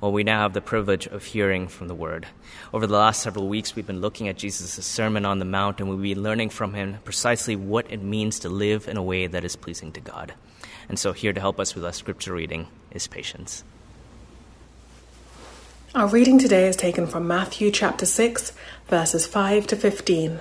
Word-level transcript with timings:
Well, 0.00 0.12
we 0.12 0.24
now 0.24 0.40
have 0.40 0.54
the 0.54 0.62
privilege 0.62 1.06
of 1.06 1.26
hearing 1.26 1.68
from 1.68 1.88
the 1.88 1.94
Word. 1.94 2.26
Over 2.72 2.86
the 2.86 2.96
last 2.96 3.22
several 3.22 3.48
weeks, 3.48 3.76
we've 3.76 3.86
been 3.86 4.00
looking 4.00 4.28
at 4.28 4.38
Jesus' 4.38 4.86
Sermon 4.86 5.26
on 5.26 5.40
the 5.40 5.44
Mount, 5.44 5.78
and 5.78 5.90
we've 5.90 6.14
been 6.14 6.22
learning 6.22 6.48
from 6.48 6.72
him 6.72 6.96
precisely 7.04 7.54
what 7.54 7.92
it 7.92 8.00
means 8.02 8.38
to 8.38 8.48
live 8.48 8.88
in 8.88 8.96
a 8.96 9.02
way 9.02 9.26
that 9.26 9.44
is 9.44 9.56
pleasing 9.56 9.92
to 9.92 10.00
God. 10.00 10.32
And 10.88 10.98
so, 10.98 11.12
here 11.12 11.34
to 11.34 11.40
help 11.40 11.60
us 11.60 11.74
with 11.74 11.84
our 11.84 11.92
scripture 11.92 12.32
reading 12.32 12.68
is 12.92 13.06
Patience. 13.06 13.62
Our 15.94 16.06
reading 16.06 16.38
today 16.38 16.66
is 16.66 16.76
taken 16.76 17.06
from 17.06 17.26
Matthew 17.26 17.70
chapter 17.70 18.06
6, 18.06 18.54
verses 18.86 19.26
5 19.26 19.66
to 19.66 19.76
15. 19.76 20.40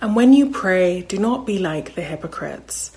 And 0.00 0.14
when 0.14 0.32
you 0.32 0.50
pray, 0.50 1.02
do 1.02 1.18
not 1.18 1.44
be 1.44 1.58
like 1.58 1.96
the 1.96 2.02
hypocrites, 2.02 2.96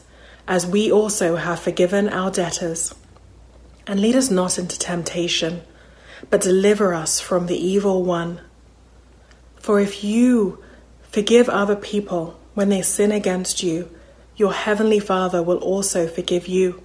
as 0.51 0.67
we 0.67 0.91
also 0.91 1.37
have 1.37 1.61
forgiven 1.61 2.09
our 2.09 2.29
debtors. 2.29 2.93
And 3.87 4.01
lead 4.01 4.17
us 4.17 4.29
not 4.29 4.59
into 4.59 4.77
temptation, 4.77 5.61
but 6.29 6.41
deliver 6.41 6.93
us 6.93 7.21
from 7.21 7.45
the 7.45 7.55
evil 7.55 8.03
one. 8.03 8.41
For 9.61 9.79
if 9.79 10.03
you 10.03 10.61
forgive 11.03 11.47
other 11.47 11.77
people 11.77 12.37
when 12.53 12.67
they 12.67 12.81
sin 12.81 13.13
against 13.13 13.63
you, 13.63 13.89
your 14.35 14.51
heavenly 14.51 14.99
Father 14.99 15.41
will 15.41 15.59
also 15.59 16.05
forgive 16.05 16.49
you. 16.49 16.83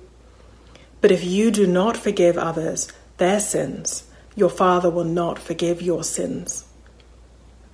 But 1.01 1.11
if 1.11 1.25
you 1.25 1.51
do 1.51 1.67
not 1.67 1.97
forgive 1.97 2.39
others 2.39 2.87
their 3.17 3.41
sins, 3.41 4.05
your 4.37 4.51
Father 4.51 4.91
will 4.91 5.11
not 5.23 5.41
forgive 5.41 5.83
your 5.83 6.05
sins. 6.05 6.67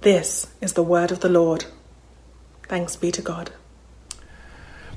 This 0.00 0.46
is 0.62 0.72
the 0.72 0.82
word 0.82 1.12
of 1.12 1.20
the 1.20 1.28
Lord. 1.28 1.66
Thanks 2.66 2.96
be 2.96 3.12
to 3.12 3.20
God. 3.20 3.50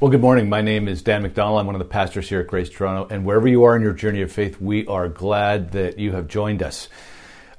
Well, 0.02 0.12
good 0.12 0.20
morning. 0.20 0.50
My 0.50 0.60
name 0.60 0.90
is 0.90 1.02
Dan 1.02 1.22
MacDonald. 1.22 1.58
I'm 1.58 1.68
one 1.68 1.76
of 1.76 1.80
the 1.80 1.86
pastors 1.86 2.28
here 2.28 2.42
at 2.42 2.48
Grace 2.48 2.70
Toronto. 2.70 3.08
And 3.14 3.24
wherever 3.24 3.48
you 3.48 3.64
are 3.64 3.78
in 3.78 3.82
your 3.82 3.94
journey 3.94 4.22
of 4.24 4.30
faith, 4.30 4.60
we 4.60 4.86
are 4.88 5.08
glad 5.08 5.72
that 5.72 5.98
you 5.98 6.12
have 6.12 6.28
joined 6.28 6.62
us. 6.62 6.90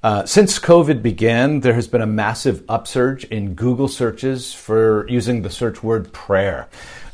Uh, 0.02 0.26
since 0.26 0.58
COVID 0.58 1.00
began, 1.00 1.60
there 1.60 1.72
has 1.72 1.88
been 1.88 2.02
a 2.02 2.06
massive 2.06 2.62
upsurge 2.68 3.24
in 3.24 3.54
Google 3.54 3.88
searches 3.88 4.52
for 4.52 5.08
using 5.08 5.40
the 5.40 5.48
search 5.48 5.82
word 5.82 6.12
prayer. 6.12 6.68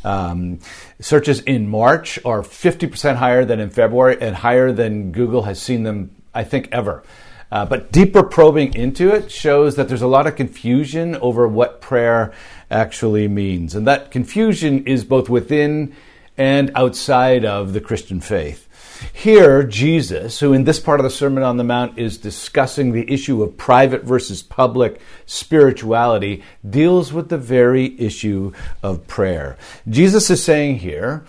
Um, 0.05 0.59
searches 0.99 1.39
in 1.43 1.69
March 1.69 2.19
are 2.25 2.43
50% 2.43 3.15
higher 3.15 3.45
than 3.45 3.61
in 3.61 3.71
February 3.71 4.21
and 4.21 4.35
higher 4.35 4.73
than 4.73 5.13
Google 5.13 5.45
has 5.45 5.63
seen 5.63 5.85
them, 5.85 6.11
I 6.35 6.43
think, 6.43 6.69
ever. 6.73 7.05
Uh, 7.53 7.67
but 7.67 7.93
deeper 7.93 8.23
probing 8.23 8.73
into 8.73 9.15
it 9.15 9.31
shows 9.31 9.77
that 9.77 9.87
there's 9.87 10.01
a 10.01 10.07
lot 10.07 10.27
of 10.27 10.35
confusion 10.37 11.15
over 11.17 11.47
what 11.47 11.83
prayer 11.83 12.33
actually 12.71 13.29
means. 13.29 13.75
And 13.75 13.87
that 13.87 14.11
confusion 14.11 14.87
is 14.87 15.05
both 15.05 15.29
within 15.29 15.95
and 16.39 16.71
outside 16.75 17.45
of 17.45 17.75
the 17.75 17.81
Christian 17.83 18.23
faith. 18.23 18.67
Here, 19.13 19.65
Jesus, 19.65 20.41
who 20.41 20.55
in 20.55 20.65
this 20.65 20.81
part 20.81 20.99
of 20.99 21.05
the 21.05 21.11
Sermon 21.11 21.43
on 21.43 21.59
the 21.59 21.65
Mount 21.65 21.99
is 21.99 22.17
discussing 22.17 22.93
the 22.93 23.13
issue 23.13 23.43
of 23.43 23.59
private 23.59 24.05
versus 24.05 24.43
public 24.43 25.03
spirituality, 25.27 26.43
deals 26.69 27.13
with 27.13 27.29
the 27.29 27.37
very 27.37 28.01
issue 28.01 28.53
of 28.83 29.07
prayer. 29.07 29.59
Jesus 29.91 30.31
is 30.31 30.43
saying 30.43 30.79
here, 30.79 31.23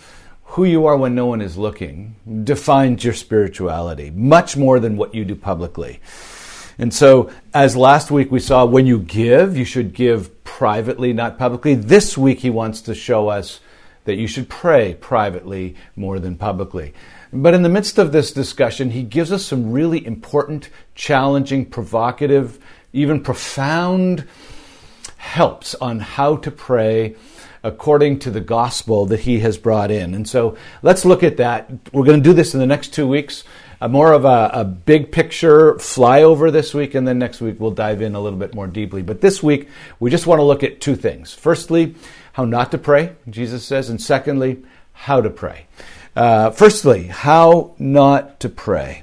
who 0.53 0.65
you 0.65 0.85
are 0.85 0.95
when 0.95 1.15
no 1.15 1.25
one 1.25 1.41
is 1.41 1.57
looking 1.57 2.15
defines 2.43 3.03
your 3.03 3.13
spirituality 3.13 4.11
much 4.11 4.55
more 4.55 4.79
than 4.79 4.95
what 4.95 5.15
you 5.15 5.25
do 5.25 5.35
publicly. 5.35 5.99
And 6.77 6.93
so, 6.93 7.31
as 7.55 7.75
last 7.75 8.11
week 8.11 8.31
we 8.31 8.39
saw, 8.39 8.63
when 8.63 8.85
you 8.85 8.99
give, 8.99 9.57
you 9.57 9.65
should 9.65 9.93
give 9.93 10.43
privately, 10.43 11.11
not 11.11 11.39
publicly. 11.39 11.73
This 11.73 12.15
week 12.15 12.39
he 12.39 12.51
wants 12.51 12.81
to 12.81 12.93
show 12.93 13.29
us 13.29 13.61
that 14.05 14.15
you 14.15 14.27
should 14.27 14.47
pray 14.47 14.93
privately 14.93 15.75
more 15.95 16.19
than 16.19 16.37
publicly. 16.37 16.93
But 17.31 17.55
in 17.55 17.63
the 17.63 17.69
midst 17.69 17.97
of 17.97 18.11
this 18.11 18.31
discussion, 18.31 18.91
he 18.91 19.01
gives 19.01 19.31
us 19.31 19.43
some 19.43 19.71
really 19.71 20.05
important, 20.05 20.69
challenging, 20.93 21.65
provocative, 21.65 22.59
even 22.91 23.23
profound 23.23 24.27
helps 25.17 25.73
on 25.75 25.99
how 25.99 26.35
to 26.35 26.51
pray 26.51 27.15
according 27.63 28.19
to 28.19 28.31
the 28.31 28.41
gospel 28.41 29.05
that 29.05 29.21
he 29.21 29.39
has 29.39 29.57
brought 29.57 29.89
in. 29.89 30.13
And 30.13 30.27
so 30.27 30.57
let's 30.81 31.05
look 31.05 31.23
at 31.23 31.37
that. 31.37 31.71
We're 31.93 32.05
going 32.05 32.21
to 32.21 32.29
do 32.29 32.33
this 32.33 32.53
in 32.53 32.59
the 32.59 32.65
next 32.65 32.93
two 32.93 33.07
weeks. 33.07 33.43
Uh, 33.79 33.87
more 33.87 34.13
of 34.13 34.25
a, 34.25 34.49
a, 34.53 34.63
big 34.63 35.11
picture 35.11 35.73
flyover 35.75 36.51
this 36.51 36.73
week, 36.73 36.95
and 36.95 37.05
then 37.05 37.19
next 37.19 37.41
week 37.41 37.59
we'll 37.59 37.71
dive 37.71 38.01
in 38.01 38.15
a 38.15 38.19
little 38.19 38.39
bit 38.39 38.55
more 38.55 38.67
deeply. 38.67 39.01
But 39.01 39.19
this 39.19 39.43
week, 39.43 39.67
we 39.99 40.09
just 40.09 40.25
want 40.25 40.39
to 40.39 40.43
look 40.43 40.63
at 40.63 40.79
two 40.79 40.95
things. 40.95 41.33
Firstly, 41.33 41.95
how 42.33 42.45
not 42.45 42.71
to 42.71 42.77
pray, 42.77 43.15
Jesus 43.29 43.65
says, 43.65 43.89
and 43.89 44.01
secondly, 44.01 44.63
how 44.93 45.19
to 45.19 45.29
pray. 45.29 45.65
Uh, 46.15 46.51
firstly, 46.51 47.07
how 47.07 47.75
not 47.77 48.39
to 48.39 48.47
pray. 48.47 49.02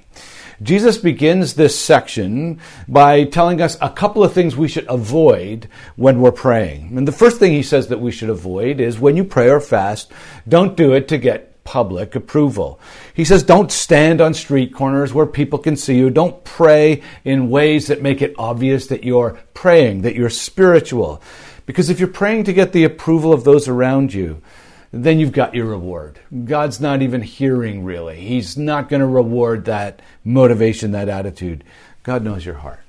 Jesus 0.62 0.98
begins 0.98 1.54
this 1.54 1.78
section 1.78 2.60
by 2.87 3.25
telling 3.25 3.62
us 3.62 3.78
a 3.81 3.88
couple 3.88 4.22
of 4.22 4.34
things 4.34 4.56
we 4.56 4.69
should 4.69 4.87
avoid 4.88 5.69
when 5.97 6.21
we're 6.21 6.32
praying. 6.32 6.98
And 6.98 7.09
the 7.09 7.12
first 7.12 7.38
thing 7.38 7.53
he 7.53 7.62
says 7.62 7.88
that 7.88 8.00
we 8.00 8.10
should 8.10 8.28
avoid 8.28 8.78
is 8.78 8.98
when 8.98 9.16
you 9.16 9.25
pray 9.25 9.48
or 9.48 9.60
fast, 9.60 10.12
don't 10.47 10.76
do 10.76 10.93
it 10.93 11.09
to 11.09 11.19
get 11.19 11.65
public 11.65 12.15
approval. 12.15 12.78
He 13.15 13.25
says, 13.25 13.43
don't 13.43 13.72
stand 13.72 14.21
on 14.21 14.34
street 14.34 14.75
corners 14.75 15.15
where 15.15 15.26
people 15.26 15.59
can 15.59 15.76
see 15.76 15.97
you. 15.97 16.10
Don't 16.10 16.43
pray 16.44 17.03
in 17.25 17.48
ways 17.48 17.87
that 17.87 18.03
make 18.03 18.21
it 18.21 18.34
obvious 18.37 18.88
that 18.88 19.04
you're 19.04 19.38
praying, 19.54 20.03
that 20.03 20.15
you're 20.15 20.31
spiritual. 20.31 21.22
Because 21.65 21.88
if 21.88 22.00
you're 22.00 22.09
praying 22.09 22.44
to 22.44 22.53
get 22.53 22.72
the 22.72 22.84
approval 22.84 23.32
of 23.32 23.44
those 23.44 23.69
around 23.69 24.12
you, 24.12 24.42
then 24.93 25.21
you've 25.21 25.33
got 25.33 25.55
your 25.55 25.67
reward. 25.67 26.19
God's 26.45 26.81
not 26.81 27.03
even 27.03 27.23
hearing 27.23 27.84
really. 27.84 28.21
He's 28.21 28.56
not 28.56 28.89
going 28.89 29.01
to 29.01 29.06
reward 29.06 29.65
that 29.67 30.03
motivation, 30.25 30.91
that 30.93 31.09
attitude. 31.09 31.65
God 32.03 32.25
knows 32.25 32.45
your 32.45 32.56
heart. 32.56 32.81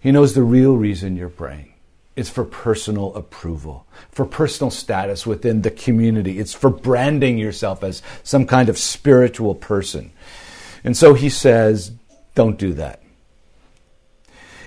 He 0.00 0.12
knows 0.12 0.34
the 0.34 0.42
real 0.42 0.76
reason 0.76 1.16
you're 1.16 1.28
praying. 1.28 1.72
It's 2.14 2.28
for 2.28 2.44
personal 2.44 3.14
approval, 3.14 3.86
for 4.10 4.26
personal 4.26 4.70
status 4.70 5.26
within 5.26 5.62
the 5.62 5.70
community. 5.70 6.38
It's 6.38 6.52
for 6.52 6.68
branding 6.68 7.38
yourself 7.38 7.82
as 7.82 8.02
some 8.22 8.46
kind 8.46 8.68
of 8.68 8.76
spiritual 8.76 9.54
person. 9.54 10.12
And 10.84 10.94
so 10.94 11.14
he 11.14 11.30
says, 11.30 11.92
don't 12.34 12.58
do 12.58 12.74
that. 12.74 13.00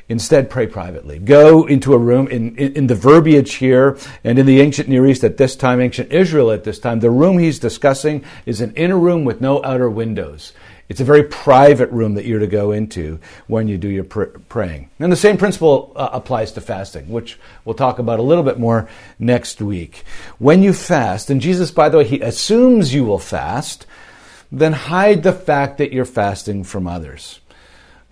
Instead, 0.07 0.52
pray 0.52 0.68
privately. 0.68 1.18
Go 1.18 1.66
into 1.66 1.94
a 1.94 1.98
room. 1.98 2.28
In, 2.28 2.56
in, 2.57 2.74
in, 2.74 2.88
the 2.88 2.96
verbiage 2.96 3.56
here 3.56 3.98
and 4.24 4.38
in 4.38 4.46
the 4.46 4.62
ancient 4.62 4.88
Near 4.88 5.07
East 5.07 5.24
at 5.24 5.38
this 5.38 5.56
time, 5.56 5.81
ancient 5.81 6.12
Israel 6.12 6.52
at 6.52 6.63
this 6.63 6.78
time, 6.78 7.00
the 7.00 7.10
room 7.10 7.40
he's 7.40 7.57
discussing 7.57 8.24
is 8.46 8.62
an 8.62 8.74
inner 8.75 9.00
room 9.00 9.25
with 9.25 9.42
no 9.42 9.63
outer 9.63 9.90
windows. 9.90 10.54
It's 10.88 11.00
a 11.00 11.06
very 11.06 11.24
private 11.24 11.90
room 11.90 12.13
that 12.13 12.25
you're 12.25 12.40
to 12.40 12.48
go 12.48 12.72
into 12.72 13.19
when 13.48 13.68
you 13.68 13.80
do 13.80 13.88
your 13.88 14.04
pr- 14.04 14.25
praying. 14.50 14.92
And 15.00 15.12
the 15.12 15.16
same 15.18 15.38
principle 15.38 15.92
uh, 15.96 16.10
applies 16.13 16.51
to 16.51 16.62
fasting, 16.62 17.10
which 17.10 17.40
we'll 17.63 17.74
talk 17.74 17.98
about 17.98 18.19
a 18.19 18.24
little 18.24 18.44
bit 18.44 18.60
more 18.60 18.88
next 19.18 19.60
week. 19.60 20.04
When 20.38 20.62
you 20.62 20.74
fast, 20.74 21.31
and 21.31 21.42
Jesus, 21.42 21.72
by 21.72 21.90
the 21.90 21.98
way, 21.98 22.06
he 22.06 22.22
assumes 22.22 22.94
you 22.94 23.04
will 23.04 23.18
fast, 23.18 23.88
then 24.51 24.74
hide 24.74 25.24
the 25.24 25.34
fact 25.34 25.80
that 25.80 25.92
you're 25.92 26.06
fasting 26.06 26.63
from 26.63 26.86
others. 26.86 27.40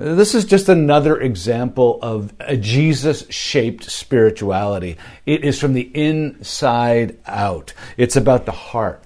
This 0.03 0.35
is 0.35 0.43
just 0.43 0.67
another 0.67 1.17
example 1.17 1.97
of 2.01 2.33
a 2.41 2.57
Jesus 2.57 3.25
shaped 3.29 3.85
spirituality. 3.89 4.97
It 5.25 5.45
is 5.45 5.61
from 5.61 5.71
the 5.71 5.89
inside 5.93 7.17
out. 7.25 7.73
It's 7.95 8.17
about 8.17 8.45
the 8.45 8.51
heart 8.51 9.01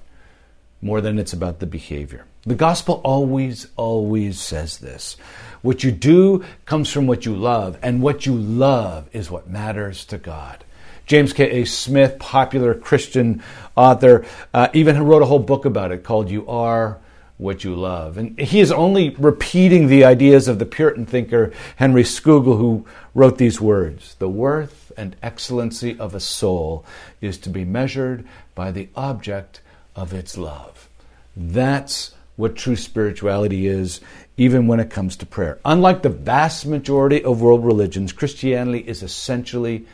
more 0.82 1.00
than 1.00 1.20
it's 1.20 1.34
about 1.34 1.60
the 1.60 1.68
behavior. 1.68 2.26
The 2.48 2.56
gospel 2.56 3.00
always, 3.04 3.68
always 3.76 4.40
says 4.40 4.80
this. 4.80 5.18
What 5.62 5.84
you 5.84 5.92
do 5.92 6.44
comes 6.66 6.92
from 6.92 7.06
what 7.06 7.28
you 7.28 7.36
love, 7.36 7.78
and 7.84 8.02
what 8.02 8.26
you 8.26 8.36
love 8.36 9.08
is 9.14 9.30
what 9.30 9.48
matters 9.48 10.04
to 10.06 10.18
God. 10.18 10.64
James 11.06 11.32
K.A. 11.32 11.66
Smith, 11.66 12.18
popular 12.18 12.74
Christian 12.74 13.44
author, 13.76 14.26
uh, 14.52 14.70
even 14.74 15.04
wrote 15.04 15.22
a 15.22 15.28
whole 15.28 15.38
book 15.38 15.66
about 15.66 15.92
it 15.92 16.04
called 16.04 16.32
You 16.32 16.48
Are 16.48 16.98
What 17.38 17.64
You 17.64 17.76
Love. 17.76 18.18
And 18.18 18.38
he 18.40 18.60
is 18.60 18.72
only 18.72 19.12
repeating 19.12 19.88
the 19.88 20.04
ideas 20.04 20.48
of 20.48 20.60
the 20.60 20.66
Puritan 20.66 21.06
thinker 21.06 21.54
Henry 21.76 22.04
Scougal, 22.04 22.58
who 22.58 22.86
wrote 23.14 23.38
these 23.38 23.62
words 23.62 24.16
The 24.16 24.30
worth 24.30 24.92
and 24.98 25.16
excellency 25.22 25.98
of 26.00 26.16
a 26.16 26.20
soul 26.20 26.84
is 27.22 27.38
to 27.40 27.50
be 27.50 27.64
measured 27.64 28.26
by 28.56 28.72
the 28.72 28.90
object 28.96 29.62
of 29.96 30.14
its 30.14 30.38
love. 30.38 30.90
That's 31.36 32.16
what 32.36 32.56
true 32.56 32.76
spirituality 32.76 33.68
is, 33.68 34.00
even 34.38 34.68
when 34.68 34.80
it 34.80 34.90
comes 34.90 35.16
to 35.18 35.26
prayer. 35.26 35.60
Unlike 35.66 36.04
the 36.04 36.10
vast 36.10 36.66
majority 36.66 37.24
of 37.24 37.42
world 37.42 37.66
religions, 37.66 38.14
Christianity 38.14 38.80
is 38.80 39.04
essentially 39.04 39.86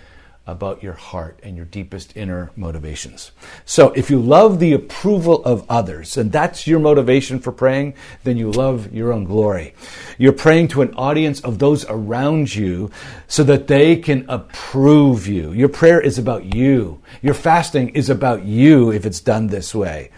about 0.46 0.84
your 0.84 0.94
heart 0.94 1.40
and 1.42 1.56
your 1.56 1.66
deepest 1.66 2.18
inner 2.18 2.52
motivations. 2.58 3.32
So, 3.66 3.92
if 3.92 4.10
you 4.10 4.20
love 4.20 4.60
the 4.60 4.74
approval 4.74 5.44
of 5.46 5.66
others, 5.70 6.18
and 6.18 6.34
that's 6.34 6.68
your 6.68 6.80
motivation 6.80 7.40
for 7.40 7.54
praying, 7.54 7.94
then 8.26 8.36
you 8.36 8.52
love 8.52 8.94
your 8.94 9.14
own 9.14 9.24
glory. 9.24 9.74
You're 10.18 10.34
praying 10.34 10.68
to 10.70 10.82
an 10.82 10.94
audience 10.96 11.40
of 11.42 11.60
those 11.60 11.86
around 11.86 12.54
you 12.54 12.92
so 13.28 13.44
that 13.44 13.68
they 13.68 13.96
can 13.96 14.26
approve 14.28 15.28
you. 15.28 15.54
Your 15.54 15.70
prayer 15.70 16.02
is 16.02 16.18
about 16.18 16.54
you. 16.54 17.00
Your 17.22 17.36
fasting 17.36 17.90
is 17.90 18.10
about 18.10 18.44
you 18.44 18.92
if 18.92 19.06
it's 19.06 19.22
done 19.22 19.48
this 19.48 19.74
way. 19.74 20.12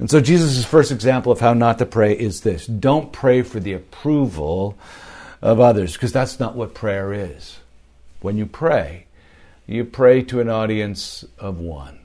And 0.00 0.10
so, 0.10 0.20
Jesus' 0.20 0.64
first 0.64 0.90
example 0.90 1.30
of 1.30 1.38
how 1.38 1.54
not 1.54 1.78
to 1.78 1.86
pray 1.86 2.14
is 2.14 2.40
this 2.40 2.66
don't 2.66 3.12
pray 3.12 3.42
for 3.42 3.60
the 3.60 3.74
approval 3.74 4.76
of 5.40 5.60
others, 5.60 5.92
because 5.92 6.12
that's 6.12 6.40
not 6.40 6.56
what 6.56 6.74
prayer 6.74 7.12
is. 7.12 7.58
When 8.20 8.36
you 8.36 8.46
pray, 8.46 9.06
you 9.66 9.84
pray 9.84 10.22
to 10.22 10.40
an 10.40 10.48
audience 10.48 11.24
of 11.38 11.58
one 11.58 12.00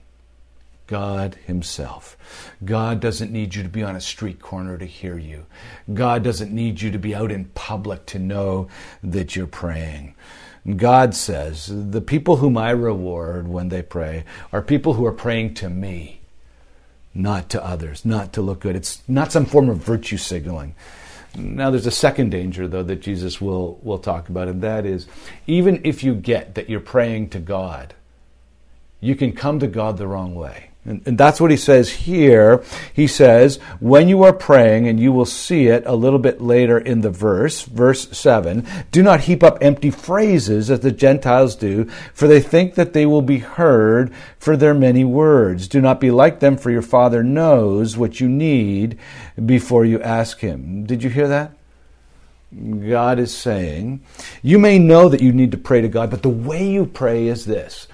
God 0.88 1.36
Himself. 1.46 2.18
God 2.64 3.00
doesn't 3.00 3.32
need 3.32 3.56
you 3.56 3.64
to 3.64 3.70
be 3.70 3.84
on 3.84 3.96
a 3.96 4.02
street 4.02 4.40
corner 4.40 4.78
to 4.78 4.86
hear 4.86 5.18
you. 5.18 5.46
God 5.94 6.24
doesn't 6.24 6.54
need 6.54 6.82
you 6.82 6.92
to 6.92 6.98
be 6.98 7.14
out 7.14 7.32
in 7.32 7.46
public 7.46 8.06
to 8.08 8.20
know 8.20 8.70
that 9.04 9.36
you're 9.36 9.48
praying. 9.48 10.16
God 10.76 11.14
says, 11.14 11.70
The 11.72 12.02
people 12.02 12.38
whom 12.38 12.58
I 12.58 12.72
reward 12.72 13.48
when 13.48 13.70
they 13.70 13.82
pray 13.82 14.24
are 14.52 14.62
people 14.62 14.94
who 14.94 15.06
are 15.06 15.14
praying 15.14 15.54
to 15.56 15.70
me, 15.70 16.22
not 17.14 17.50
to 17.50 17.64
others, 17.64 18.06
not 18.06 18.34
to 18.34 18.42
look 18.42 18.62
good. 18.62 18.76
It's 18.76 19.02
not 19.08 19.32
some 19.32 19.46
form 19.46 19.70
of 19.70 19.78
virtue 19.78 20.18
signaling. 20.18 20.76
Now, 21.38 21.70
there's 21.70 21.86
a 21.86 21.92
second 21.92 22.32
danger, 22.32 22.68
though, 22.68 22.84
that 22.84 23.02
Jesus 23.02 23.40
will, 23.40 23.80
will 23.84 24.00
talk 24.00 24.28
about, 24.30 24.48
and 24.48 24.62
that 24.64 24.86
is 24.86 25.08
even 25.46 25.82
if 25.84 26.04
you 26.04 26.16
get 26.16 26.56
that 26.56 26.70
you're 26.70 26.80
praying 26.80 27.30
to 27.30 27.40
God, 27.40 27.94
you 29.00 29.16
can 29.16 29.32
come 29.34 29.60
to 29.60 29.68
God 29.68 29.98
the 29.98 30.08
wrong 30.08 30.34
way. 30.34 30.72
And, 30.88 31.06
and, 31.06 31.18
that's 31.18 31.42
what 31.42 31.52
he 31.52 31.58
says 31.58 31.90
here. 31.90 32.64
He 32.94 33.08
says, 33.08 33.58
when 33.82 34.08
you 34.08 34.24
are 34.24 34.32
praying, 34.32 34.88
and 34.88 35.00
you 35.00 35.12
will 35.12 35.26
see 35.26 35.68
it 35.68 35.84
a 35.86 35.96
little 35.96 36.18
bit 36.18 36.42
later 36.42 36.78
in 36.78 37.02
the 37.02 37.10
verse, 37.10 37.64
verse 37.64 38.18
7, 38.18 38.66
do 38.92 39.04
not 39.04 39.22
heap 39.22 39.44
up 39.44 39.58
empty 39.62 39.92
phrases 39.92 40.72
as 40.72 40.80
the 40.80 40.92
Gentiles 40.92 41.56
do, 41.56 41.86
for 42.14 42.28
they 42.28 42.40
think 42.40 42.76
that 42.76 42.94
they 42.94 43.06
will 43.06 43.22
be 43.22 43.40
heard 43.40 44.14
for 44.40 44.56
their 44.56 44.74
many 44.74 45.04
words. 45.04 45.68
Do 45.68 45.82
not 45.82 46.00
be 46.00 46.10
like 46.10 46.40
them, 46.40 46.56
for 46.56 46.72
your 46.72 46.82
Father 46.82 47.22
knows 47.22 47.98
what 47.98 48.22
you 48.22 48.30
need 48.30 48.98
before 49.46 49.84
you 49.84 50.02
ask 50.02 50.40
him. 50.40 50.86
Did 50.86 51.04
you 51.04 51.10
hear 51.10 51.28
that? 51.28 51.52
God 52.90 53.20
is 53.20 53.36
saying, 53.36 54.02
you 54.42 54.58
may 54.58 54.80
know 54.80 55.10
that 55.10 55.22
you 55.22 55.34
need 55.34 55.52
to 55.52 55.58
pray 55.58 55.82
to 55.82 55.90
God, 55.90 56.10
but 56.10 56.24
the 56.24 56.30
way 56.30 56.66
you 56.66 56.86
pray 56.86 57.28
is 57.28 57.46
this 57.46 57.88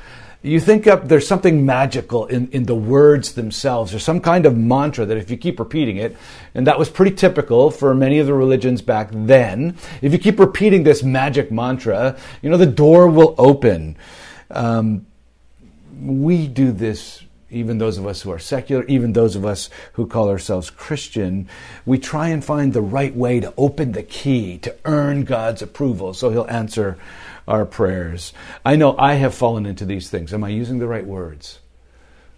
you 0.43 0.59
think 0.59 0.87
up 0.87 1.07
there's 1.07 1.25
something 1.25 1.65
magical 1.65 2.25
in, 2.25 2.49
in 2.51 2.63
the 2.63 2.75
words 2.75 3.31
themselves. 3.33 3.91
There's 3.91 4.03
some 4.03 4.19
kind 4.19 4.45
of 4.45 4.57
mantra 4.57 5.05
that 5.05 5.17
if 5.17 5.31
you 5.31 5.37
keep 5.37 5.57
repeating 5.57 5.97
it, 5.97 6.17
and 6.53 6.67
that 6.67 6.77
was 6.77 6.89
pretty 6.89 7.15
typical 7.15 7.71
for 7.71 7.95
many 7.95 8.19
of 8.19 8.27
the 8.27 8.33
religions 8.33 8.81
back 8.81 9.09
then, 9.11 9.77
if 10.01 10.11
you 10.11 10.19
keep 10.19 10.39
repeating 10.39 10.83
this 10.83 11.01
magic 11.01 11.49
mantra, 11.49 12.17
you 12.41 12.49
know, 12.49 12.57
the 12.57 12.65
door 12.65 13.07
will 13.07 13.35
open. 13.37 13.95
Um, 14.51 15.05
we 16.01 16.47
do 16.47 16.73
this, 16.73 17.23
even 17.53 17.77
those 17.77 17.97
of 17.97 18.07
us 18.07 18.21
who 18.21 18.31
are 18.31 18.39
secular, 18.39 18.83
even 18.85 19.13
those 19.13 19.35
of 19.35 19.45
us 19.45 19.69
who 19.93 20.07
call 20.07 20.29
ourselves 20.29 20.69
Christian, 20.69 21.47
we 21.85 21.97
try 21.97 22.29
and 22.29 22.43
find 22.43 22.73
the 22.73 22.81
right 22.81 23.15
way 23.15 23.39
to 23.39 23.53
open 23.57 23.91
the 23.91 24.03
key 24.03 24.57
to 24.59 24.75
earn 24.85 25.23
God's 25.23 25.61
approval 25.61 26.13
so 26.13 26.29
He'll 26.29 26.47
answer 26.49 26.97
our 27.47 27.65
prayers. 27.65 28.33
I 28.65 28.75
know 28.75 28.97
I 28.97 29.15
have 29.15 29.33
fallen 29.33 29.65
into 29.65 29.85
these 29.85 30.09
things. 30.09 30.33
Am 30.33 30.43
I 30.43 30.49
using 30.49 30.79
the 30.79 30.87
right 30.87 31.05
words? 31.05 31.59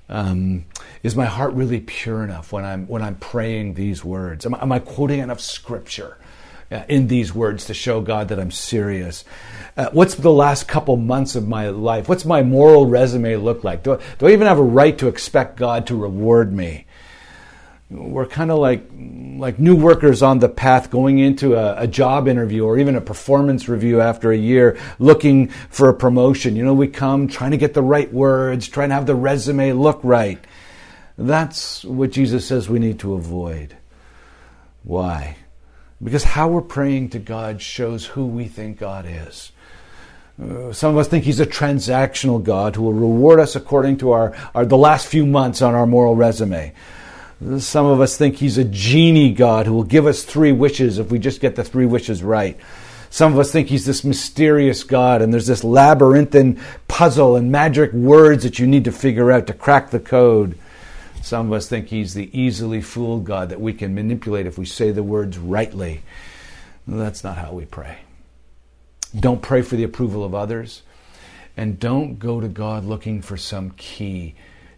Um, 0.07 0.65
is 1.01 1.15
my 1.15 1.25
heart 1.25 1.53
really 1.53 1.79
pure 1.79 2.23
enough 2.23 2.51
when 2.51 2.63
I'm 2.63 2.85
when 2.87 3.01
I'm 3.01 3.15
praying 3.15 3.73
these 3.73 4.05
words? 4.05 4.45
Am, 4.45 4.53
am 4.53 4.71
I 4.71 4.79
quoting 4.79 5.19
enough 5.19 5.41
scripture 5.41 6.17
in 6.87 7.07
these 7.07 7.33
words 7.33 7.65
to 7.65 7.73
show 7.73 8.01
God 8.01 8.29
that 8.29 8.39
I'm 8.39 8.51
serious? 8.51 9.23
Uh, 9.77 9.89
what's 9.91 10.15
the 10.15 10.31
last 10.31 10.67
couple 10.67 10.97
months 10.97 11.35
of 11.35 11.47
my 11.47 11.69
life? 11.69 12.07
What's 12.07 12.25
my 12.25 12.43
moral 12.43 12.87
resume 12.87 13.35
look 13.35 13.63
like? 13.63 13.83
Do 13.83 13.93
I, 13.93 13.99
do 14.17 14.27
I 14.27 14.31
even 14.31 14.47
have 14.47 14.59
a 14.59 14.63
right 14.63 14.97
to 14.97 15.07
expect 15.07 15.57
God 15.57 15.87
to 15.87 15.95
reward 15.95 16.53
me? 16.53 16.85
we're 17.89 18.25
kind 18.25 18.49
of 18.49 18.57
like 18.57 18.89
like 19.37 19.59
new 19.59 19.75
workers 19.75 20.23
on 20.23 20.39
the 20.39 20.49
path 20.49 20.89
going 20.89 21.19
into 21.19 21.55
a, 21.55 21.83
a, 21.83 21.87
job 21.87 22.27
interview 22.27 22.65
or 22.65 22.79
even 22.79 22.95
a 22.95 23.01
performance 23.01 23.69
review 23.69 24.01
after 24.01 24.31
a 24.31 24.37
year 24.37 24.77
looking 24.97 25.49
for 25.69 25.89
a 25.89 25.93
promotion 25.93 26.55
you 26.55 26.65
know 26.65 26.73
we 26.73 26.87
come 26.87 27.27
trying 27.27 27.51
to 27.51 27.57
get 27.57 27.75
the 27.75 27.83
right 27.83 28.11
words 28.11 28.67
trying 28.67 28.89
to 28.89 28.95
have 28.95 29.05
the 29.05 29.13
resume 29.13 29.71
look 29.73 29.99
right 30.03 30.43
that's 31.17 31.83
what 31.85 32.11
jesus 32.11 32.47
says 32.47 32.67
we 32.67 32.79
need 32.79 32.97
to 32.97 33.13
avoid 33.13 33.77
why 34.83 35.35
because 36.03 36.23
how 36.23 36.47
we're 36.47 36.61
praying 36.61 37.09
to 37.09 37.19
god 37.19 37.61
shows 37.61 38.05
who 38.05 38.25
we 38.25 38.45
think 38.45 38.77
god 38.77 39.05
is 39.07 39.51
uh, 40.41 40.73
some 40.73 40.91
of 40.91 40.97
us 40.97 41.07
think 41.07 41.23
he's 41.23 41.39
a 41.39 41.45
transactional 41.45 42.43
God 42.43 42.75
who 42.75 42.83
will 42.83 42.93
reward 42.93 43.39
us 43.39 43.55
according 43.55 43.97
to 43.97 44.11
our, 44.11 44.35
our 44.53 44.65
the 44.65 44.77
last 44.77 45.07
few 45.07 45.25
months 45.25 45.61
on 45.61 45.73
our 45.73 45.85
moral 45.85 46.15
resume. 46.15 46.73
Some 47.59 47.85
of 47.85 48.01
us 48.01 48.17
think 48.17 48.35
he's 48.35 48.57
a 48.57 48.65
genie 48.65 49.31
God 49.31 49.65
who 49.65 49.73
will 49.73 49.83
give 49.83 50.05
us 50.05 50.23
three 50.23 50.51
wishes 50.51 50.99
if 50.99 51.09
we 51.09 51.19
just 51.19 51.39
get 51.39 51.55
the 51.55 51.63
three 51.63 51.85
wishes 51.85 52.21
right. 52.21 52.57
Some 53.09 53.31
of 53.31 53.39
us 53.39 53.51
think 53.51 53.69
he's 53.69 53.85
this 53.85 54.03
mysterious 54.03 54.83
God 54.83 55.21
and 55.21 55.31
there's 55.31 55.47
this 55.47 55.63
labyrinthine 55.63 56.59
puzzle 56.89 57.37
and 57.37 57.49
magic 57.49 57.93
words 57.93 58.43
that 58.43 58.59
you 58.59 58.67
need 58.67 58.83
to 58.85 58.91
figure 58.91 59.31
out 59.31 59.47
to 59.47 59.53
crack 59.53 59.89
the 59.89 59.99
code. 60.01 60.57
Some 61.25 61.47
of 61.47 61.53
us 61.53 61.67
think 61.67 61.87
he's 61.87 62.13
the 62.13 62.29
easily 62.39 62.81
fooled 62.81 63.25
God 63.25 63.49
that 63.49 63.59
we 63.59 63.73
can 63.73 63.95
manipulate 63.95 64.45
if 64.45 64.59
we 64.59 64.65
say 64.65 64.91
the 64.91 65.01
words 65.01 65.39
rightly. 65.39 66.03
That's 66.87 67.23
not 67.23 67.35
how 67.35 67.51
we 67.53 67.65
pray. 67.65 67.97
Don't 69.19 69.41
pray 69.41 69.63
for 69.63 69.75
the 69.75 69.85
approval 69.85 70.23
of 70.23 70.35
others. 70.35 70.83
And 71.57 71.79
don't 71.79 72.19
go 72.19 72.39
to 72.39 72.47
God 72.47 72.85
looking 72.85 73.23
for 73.23 73.37
some 73.37 73.71
key 73.71 74.35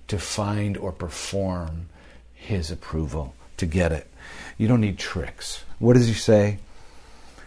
to 0.07 0.17
find 0.17 0.77
or 0.77 0.93
perform 0.93 1.89
his 2.33 2.71
approval 2.71 3.35
to 3.57 3.65
get 3.65 3.91
it. 3.91 4.07
You 4.57 4.69
don't 4.69 4.79
need 4.79 4.97
tricks. 4.97 5.65
What 5.79 5.95
does 5.95 6.07
he 6.07 6.13
say? 6.13 6.59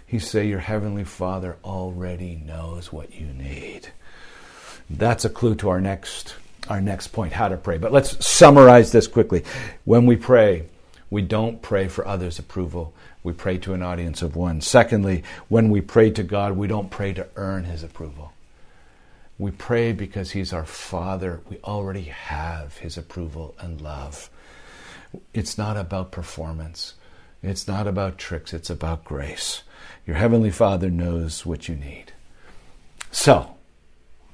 He 0.06 0.18
say 0.18 0.46
your 0.46 0.58
heavenly 0.58 1.04
Father 1.04 1.56
already 1.64 2.42
knows 2.44 2.92
what 2.92 3.18
you 3.18 3.28
need. 3.28 3.88
That's 4.90 5.24
a 5.24 5.30
clue 5.30 5.54
to 5.54 5.70
our 5.70 5.80
next 5.80 6.34
our 6.68 6.80
next 6.80 7.08
point, 7.08 7.32
how 7.32 7.48
to 7.48 7.56
pray. 7.56 7.78
But 7.78 7.92
let's 7.92 8.24
summarize 8.26 8.92
this 8.92 9.06
quickly. 9.06 9.44
When 9.84 10.06
we 10.06 10.16
pray, 10.16 10.66
we 11.10 11.22
don't 11.22 11.60
pray 11.60 11.88
for 11.88 12.06
others' 12.06 12.38
approval. 12.38 12.94
We 13.22 13.32
pray 13.32 13.58
to 13.58 13.74
an 13.74 13.82
audience 13.82 14.22
of 14.22 14.36
one. 14.36 14.60
Secondly, 14.60 15.24
when 15.48 15.70
we 15.70 15.80
pray 15.80 16.10
to 16.12 16.22
God, 16.22 16.56
we 16.56 16.68
don't 16.68 16.90
pray 16.90 17.12
to 17.14 17.26
earn 17.36 17.64
his 17.64 17.82
approval. 17.82 18.32
We 19.38 19.50
pray 19.50 19.92
because 19.92 20.32
he's 20.32 20.52
our 20.52 20.66
Father. 20.66 21.40
We 21.48 21.58
already 21.64 22.02
have 22.02 22.78
his 22.78 22.96
approval 22.96 23.54
and 23.58 23.80
love. 23.80 24.30
It's 25.34 25.58
not 25.58 25.76
about 25.76 26.12
performance. 26.12 26.94
It's 27.42 27.66
not 27.66 27.86
about 27.86 28.18
tricks. 28.18 28.52
It's 28.52 28.70
about 28.70 29.04
grace. 29.04 29.62
Your 30.06 30.16
Heavenly 30.16 30.50
Father 30.50 30.90
knows 30.90 31.44
what 31.46 31.68
you 31.68 31.74
need. 31.74 32.12
So, 33.10 33.56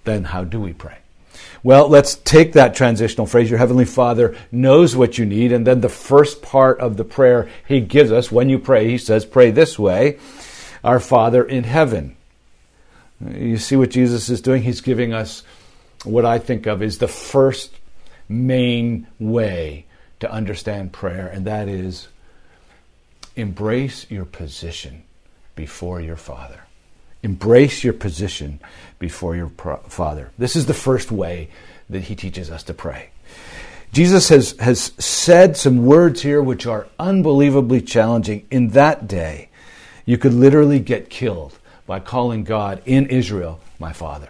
then 0.04 0.25
how 0.25 0.45
do 0.45 0.61
we 0.61 0.73
pray? 0.73 0.99
Well, 1.62 1.88
let's 1.88 2.14
take 2.16 2.52
that 2.52 2.75
transitional 2.75 3.26
phrase. 3.26 3.50
Your 3.50 3.59
Heavenly 3.59 3.85
Father 3.85 4.37
knows 4.52 4.97
what 4.97 5.19
you 5.19 5.25
need. 5.25 5.52
And 5.52 5.66
then 5.66 5.81
the 5.81 5.88
first 5.88 6.43
part 6.43 6.81
of 6.81 6.97
the 6.97 7.05
prayer 7.05 7.49
He 7.66 7.81
gives 7.81 8.12
us 8.12 8.31
when 8.31 8.49
you 8.49 8.59
pray, 8.59 8.88
He 8.88 8.99
says, 8.99 9.25
Pray 9.25 9.50
this 9.50 9.78
way 9.78 10.19
Our 10.85 11.00
Father 11.00 11.45
in 11.45 11.64
heaven. 11.64 12.16
You 13.21 13.57
see 13.57 13.76
what 13.76 13.90
Jesus 13.90 14.28
is 14.28 14.40
doing? 14.40 14.62
He's 14.62 14.81
giving 14.81 15.12
us 15.12 15.43
what 16.05 16.25
I 16.25 16.38
think 16.38 16.66
of 16.66 16.83
is 16.83 16.99
the 16.99 17.09
first 17.09 17.73
main 18.28 19.07
way 19.19 19.87
to 20.21 20.31
understand 20.31 20.93
prayer, 20.93 21.26
and 21.26 21.47
that 21.47 21.69
is 21.69 22.09
embrace 23.35 24.11
your 24.11 24.25
position 24.25 25.02
before 25.55 26.00
your 26.00 26.16
Father. 26.16 26.65
Embrace 27.26 27.83
your 27.83 27.92
position 27.92 28.61
before 29.00 29.35
your 29.35 29.49
pro- 29.49 29.78
Father. 29.88 30.30
This 30.38 30.54
is 30.54 30.66
the 30.66 30.75
first 30.75 31.11
way 31.11 31.49
that 31.90 32.04
he 32.04 32.14
teaches 32.14 32.52
us 32.52 32.62
to 32.62 32.73
pray. 32.73 33.09
Jesus 33.92 34.28
has, 34.28 34.56
has 34.61 34.92
said 34.99 35.56
some 35.56 35.87
words 35.87 36.23
here 36.23 36.40
which 36.40 36.66
are 36.66 36.87
unbelievably 37.00 37.80
challenging. 37.80 38.47
In 38.52 38.68
that 38.68 39.09
day, 39.09 39.49
you 40.04 40.18
could 40.18 40.35
literally 40.35 40.78
get 40.78 41.11
killed 41.11 41.59
by 41.85 41.99
calling 41.99 42.45
God 42.45 42.80
in 42.87 43.06
Israel 43.06 43.59
my 43.80 43.92
Father. 43.92 44.28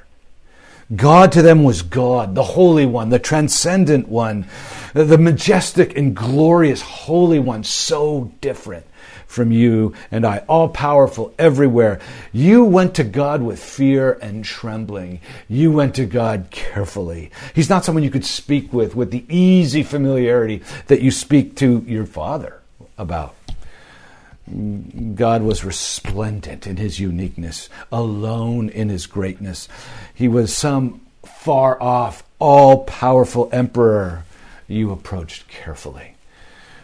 God 0.95 1.33
to 1.33 1.43
them 1.43 1.65
was 1.65 1.83
God, 1.83 2.35
the 2.35 2.45
Holy 2.45 2.87
One, 2.87 3.11
the 3.11 3.19
transcendent 3.19 4.09
One, 4.09 4.47
the 4.95 5.19
majestic 5.19 5.99
and 5.99 6.17
glorious 6.17 6.81
Holy 6.81 7.41
One, 7.41 7.63
so 7.63 8.33
different 8.41 8.87
from 9.27 9.53
you 9.53 9.95
and 10.11 10.27
I, 10.27 10.39
all 10.49 10.69
powerful 10.69 11.35
everywhere. 11.39 12.01
You 12.33 12.65
went 12.65 12.95
to 12.97 13.05
God 13.05 13.43
with 13.43 13.63
fear 13.63 14.13
and 14.23 14.45
trembling. 14.45 15.21
You 15.49 15.73
went 15.73 15.95
to 15.97 16.07
God 16.07 16.49
carefully. 16.51 17.31
He's 17.55 17.69
not 17.69 17.85
someone 17.85 18.05
you 18.05 18.11
could 18.11 18.25
speak 18.25 18.73
with 18.73 18.95
with 18.95 19.11
the 19.11 19.25
easy 19.29 19.83
familiarity 19.83 20.63
that 20.87 21.03
you 21.03 21.11
speak 21.11 21.57
to 21.57 21.85
your 21.87 22.07
Father 22.07 22.61
about. 22.97 23.35
God 25.15 25.43
was 25.43 25.65
resplendent 25.65 26.67
in 26.67 26.77
his 26.77 27.01
uniqueness, 27.01 27.69
alone 27.91 28.69
in 28.69 28.89
his 28.89 29.07
greatness. 29.07 29.69
He 30.15 30.29
was 30.29 30.55
some 30.55 31.01
far 31.25 31.81
off, 31.83 32.23
all 32.39 32.85
powerful 32.85 33.49
emperor 33.53 34.25
you 34.69 34.93
approached 34.93 35.49
carefully. 35.49 36.16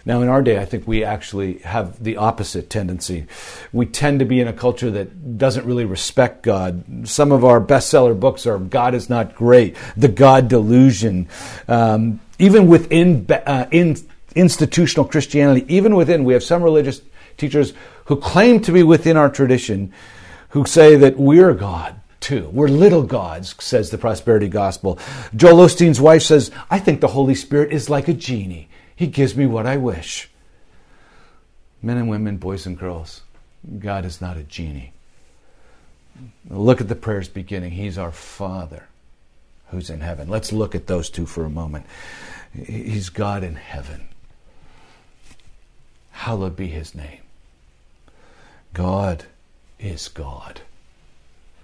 Now, 0.05 0.21
in 0.21 0.29
our 0.29 0.43
day, 0.43 0.59
I 0.59 0.65
think 0.65 0.87
we 0.87 1.05
actually 1.05 1.59
have 1.59 2.03
the 2.03 2.17
opposite 2.17 2.69
tendency. 2.69 3.27
We 3.73 3.87
tend 3.87 4.19
to 4.19 4.25
be 4.25 4.41
in 4.41 4.49
a 4.49 4.53
culture 4.53 4.91
that 4.91 5.39
doesn't 5.39 5.65
really 5.65 5.85
respect 5.85 6.43
God. 6.43 7.09
Some 7.09 7.31
of 7.31 7.45
our 7.45 7.61
bestseller 7.61 8.19
books 8.19 8.47
are 8.47 8.59
God 8.59 8.95
is 8.95 9.09
Not 9.09 9.35
Great, 9.35 9.77
The 9.97 10.09
God 10.09 10.49
Delusion. 10.49 11.29
Um, 11.69 12.21
even 12.39 12.67
within 12.67 13.27
uh, 13.31 13.67
in 13.71 13.97
institutional 14.35 15.07
Christianity, 15.07 15.65
even 15.73 15.95
within, 15.95 16.25
we 16.25 16.33
have 16.33 16.43
some 16.43 16.63
religious 16.63 17.01
teachers 17.37 17.73
who 18.07 18.17
claim 18.17 18.61
to 18.61 18.73
be 18.73 18.83
within 18.83 19.17
our 19.17 19.29
tradition 19.29 19.93
who 20.51 20.67
say 20.67 20.97
that 20.97 21.17
we're 21.17 21.55
God 21.55 22.01
too. 22.21 22.49
We're 22.53 22.69
little 22.69 23.03
gods, 23.03 23.55
says 23.61 23.91
the 23.91 23.99
prosperity 23.99 24.49
gospel. 24.49 24.99
Joel 25.35 25.67
Osteen's 25.67 26.01
wife 26.01 26.23
says, 26.23 26.51
I 26.71 26.79
think 26.79 27.01
the 27.01 27.09
Holy 27.09 27.35
Spirit 27.35 27.73
is 27.73 27.91
like 27.91 28.09
a 28.09 28.13
genie. 28.15 28.69
He 29.03 29.09
gives 29.09 29.35
me 29.35 29.47
what 29.47 29.67
I 29.67 29.79
wish. 29.79 30.31
Men 31.83 31.97
and 31.97 32.09
women, 32.09 32.37
boys 32.37 32.67
and 32.67 32.79
girls, 32.79 33.23
God 33.81 34.05
is 34.05 34.21
not 34.21 34.37
a 34.37 34.45
genie. 34.45 34.93
Look 36.49 36.81
at 36.81 36.87
the 36.87 36.95
prayers 36.95 37.29
beginning. 37.29 37.73
He's 37.73 37.99
our 37.99 38.13
Father 38.13 38.87
who's 39.71 39.91
in 39.91 40.03
heaven. 40.03 40.29
Let's 40.29 40.53
look 40.53 40.77
at 40.77 40.87
those 40.87 41.11
two 41.11 41.27
for 41.27 41.45
a 41.45 41.51
moment. 41.51 41.85
He's 42.55 43.09
God 43.09 43.43
in 43.43 43.57
heaven. 43.57 44.07
Hallowed 46.13 46.55
be 46.55 46.69
his 46.69 46.95
name. 46.95 47.23
God 48.73 49.25
is 49.81 50.07
God. 50.07 50.61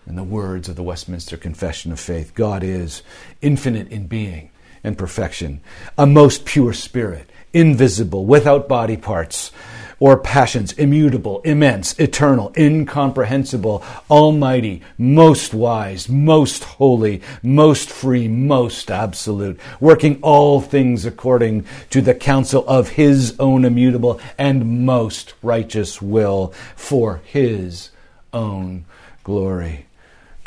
In 0.08 0.16
the 0.16 0.24
words 0.24 0.68
of 0.68 0.74
the 0.74 0.82
Westminster 0.82 1.36
Confession 1.36 1.92
of 1.92 2.00
Faith, 2.00 2.34
God 2.34 2.64
is 2.64 3.04
infinite 3.40 3.92
in 3.92 4.08
being 4.08 4.50
and 4.88 4.98
perfection, 4.98 5.60
a 5.96 6.06
most 6.06 6.44
pure 6.44 6.72
spirit, 6.72 7.30
invisible, 7.52 8.26
without 8.26 8.66
body 8.66 8.96
parts 8.96 9.52
or 10.00 10.16
passions, 10.16 10.72
immutable, 10.74 11.40
immense, 11.42 11.98
eternal, 11.98 12.52
incomprehensible, 12.56 13.82
almighty, 14.08 14.80
most 14.96 15.52
wise, 15.52 16.08
most 16.08 16.62
holy, 16.64 17.20
most 17.42 17.90
free, 17.90 18.28
most 18.28 18.90
absolute, 18.90 19.58
working 19.80 20.18
all 20.22 20.60
things 20.60 21.04
according 21.04 21.64
to 21.90 22.00
the 22.00 22.14
counsel 22.14 22.64
of 22.68 22.90
his 22.90 23.34
own 23.40 23.64
immutable 23.64 24.20
and 24.38 24.86
most 24.86 25.34
righteous 25.42 26.00
will 26.00 26.52
for 26.76 27.20
his 27.24 27.90
own 28.32 28.84
glory. 29.24 29.87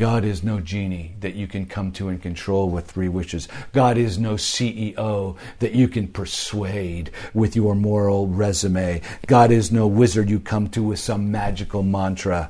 God 0.02 0.26
is 0.26 0.44
no 0.44 0.60
genie 0.60 1.14
that 1.20 1.36
you 1.36 1.46
can 1.46 1.68
come 1.68 1.92
to 1.92 2.10
and 2.10 2.20
control 2.20 2.72
with 2.72 2.90
three 2.90 3.08
wishes. 3.08 3.48
God 3.72 4.00
is 4.00 4.18
no 4.18 4.34
CEO 4.34 5.38
that 5.60 5.76
you 5.76 5.88
can 5.88 6.08
persuade 6.08 7.12
with 7.36 7.56
your 7.56 7.76
moral 7.76 8.26
resume. 8.26 9.04
God 9.28 9.52
is 9.52 9.72
no 9.72 9.86
wizard 9.86 10.28
you 10.28 10.40
come 10.40 10.70
to 10.70 10.82
with 10.82 10.98
some 10.98 11.30
magical 11.30 11.84
mantra. 11.84 12.50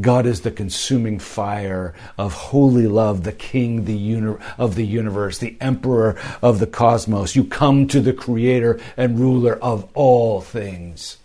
God 0.00 0.26
is 0.26 0.40
the 0.40 0.50
consuming 0.50 1.20
fire 1.20 1.94
of 2.18 2.32
holy 2.32 2.88
love, 2.88 3.22
the 3.22 3.30
king 3.30 3.84
the 3.84 3.96
uni- 3.96 4.42
of 4.58 4.74
the 4.74 4.84
universe, 4.84 5.38
the 5.38 5.56
emperor 5.60 6.20
of 6.42 6.58
the 6.58 6.66
cosmos. 6.66 7.36
You 7.36 7.44
come 7.44 7.86
to 7.86 8.00
the 8.00 8.12
creator 8.12 8.80
and 8.96 9.20
ruler 9.20 9.54
of 9.62 9.88
all 9.94 10.40
things. 10.40 11.18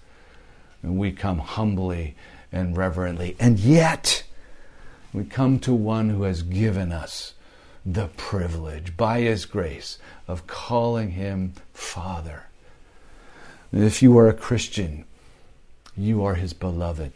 And 0.83 0.99
we 0.99 1.11
come 1.13 1.39
humbly 1.39 2.13
and 2.51 2.77
reverently. 2.77 3.35
And 3.39 3.57
yet, 3.57 4.21
we 5.13 5.23
come 5.23 5.59
to 5.59 5.73
one 5.73 6.09
who 6.09 6.23
has 6.23 6.41
given 6.41 6.91
us 6.91 7.33
the 7.85 8.07
privilege, 8.17 8.95
by 8.97 9.21
his 9.21 9.45
grace, 9.45 9.99
of 10.27 10.47
calling 10.47 11.11
him 11.11 11.53
Father. 11.73 12.43
If 13.71 14.01
you 14.01 14.17
are 14.17 14.27
a 14.27 14.33
Christian, 14.33 15.05
you 15.95 16.23
are 16.23 16.35
his 16.35 16.53
beloved. 16.53 17.11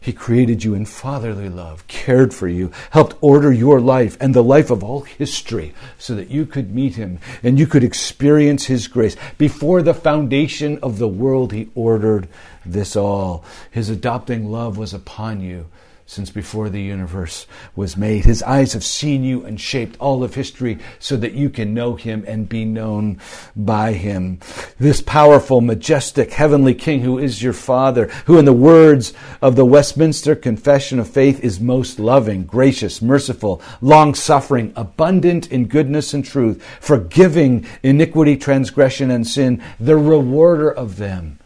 He 0.00 0.12
created 0.12 0.62
you 0.62 0.74
in 0.74 0.84
fatherly 0.84 1.48
love, 1.48 1.86
cared 1.88 2.32
for 2.32 2.46
you, 2.46 2.70
helped 2.90 3.16
order 3.20 3.52
your 3.52 3.80
life 3.80 4.16
and 4.20 4.32
the 4.32 4.44
life 4.44 4.70
of 4.70 4.84
all 4.84 5.00
history 5.00 5.74
so 5.98 6.14
that 6.14 6.30
you 6.30 6.46
could 6.46 6.74
meet 6.74 6.94
him 6.94 7.18
and 7.42 7.58
you 7.58 7.66
could 7.66 7.82
experience 7.82 8.66
his 8.66 8.86
grace. 8.86 9.16
Before 9.38 9.82
the 9.82 9.94
foundation 9.94 10.78
of 10.82 10.98
the 10.98 11.08
world, 11.08 11.52
he 11.52 11.70
ordered 11.74 12.28
this 12.64 12.94
all. 12.94 13.44
His 13.70 13.90
adopting 13.90 14.50
love 14.50 14.78
was 14.78 14.94
upon 14.94 15.40
you 15.40 15.66
since 16.08 16.30
before 16.30 16.70
the 16.70 16.80
universe 16.80 17.46
was 17.76 17.94
made. 17.94 18.24
His 18.24 18.42
eyes 18.42 18.72
have 18.72 18.82
seen 18.82 19.22
you 19.22 19.44
and 19.44 19.60
shaped 19.60 19.94
all 20.00 20.24
of 20.24 20.34
history 20.34 20.78
so 20.98 21.18
that 21.18 21.34
you 21.34 21.50
can 21.50 21.74
know 21.74 21.96
him 21.96 22.24
and 22.26 22.48
be 22.48 22.64
known 22.64 23.20
by 23.54 23.92
him. 23.92 24.40
This 24.78 25.02
powerful, 25.02 25.60
majestic, 25.60 26.32
heavenly 26.32 26.72
King 26.74 27.02
who 27.02 27.18
is 27.18 27.42
your 27.42 27.52
Father, 27.52 28.06
who 28.24 28.38
in 28.38 28.46
the 28.46 28.54
words 28.54 29.12
of 29.42 29.54
the 29.54 29.66
Westminster 29.66 30.34
Confession 30.34 30.98
of 30.98 31.10
Faith 31.10 31.44
is 31.44 31.60
most 31.60 32.00
loving, 32.00 32.44
gracious, 32.44 33.02
merciful, 33.02 33.60
long 33.82 34.14
suffering, 34.14 34.72
abundant 34.76 35.52
in 35.52 35.66
goodness 35.66 36.14
and 36.14 36.24
truth, 36.24 36.64
forgiving 36.80 37.66
iniquity, 37.82 38.34
transgression, 38.34 39.10
and 39.10 39.26
sin, 39.26 39.62
the 39.78 39.98
rewarder 39.98 40.70
of 40.70 40.96
them 40.96 41.38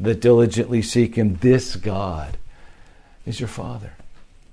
that 0.00 0.22
diligently 0.22 0.80
seek 0.80 1.16
him. 1.16 1.36
This 1.42 1.76
God 1.76 2.38
is 3.26 3.40
your 3.40 3.48
Father. 3.48 3.92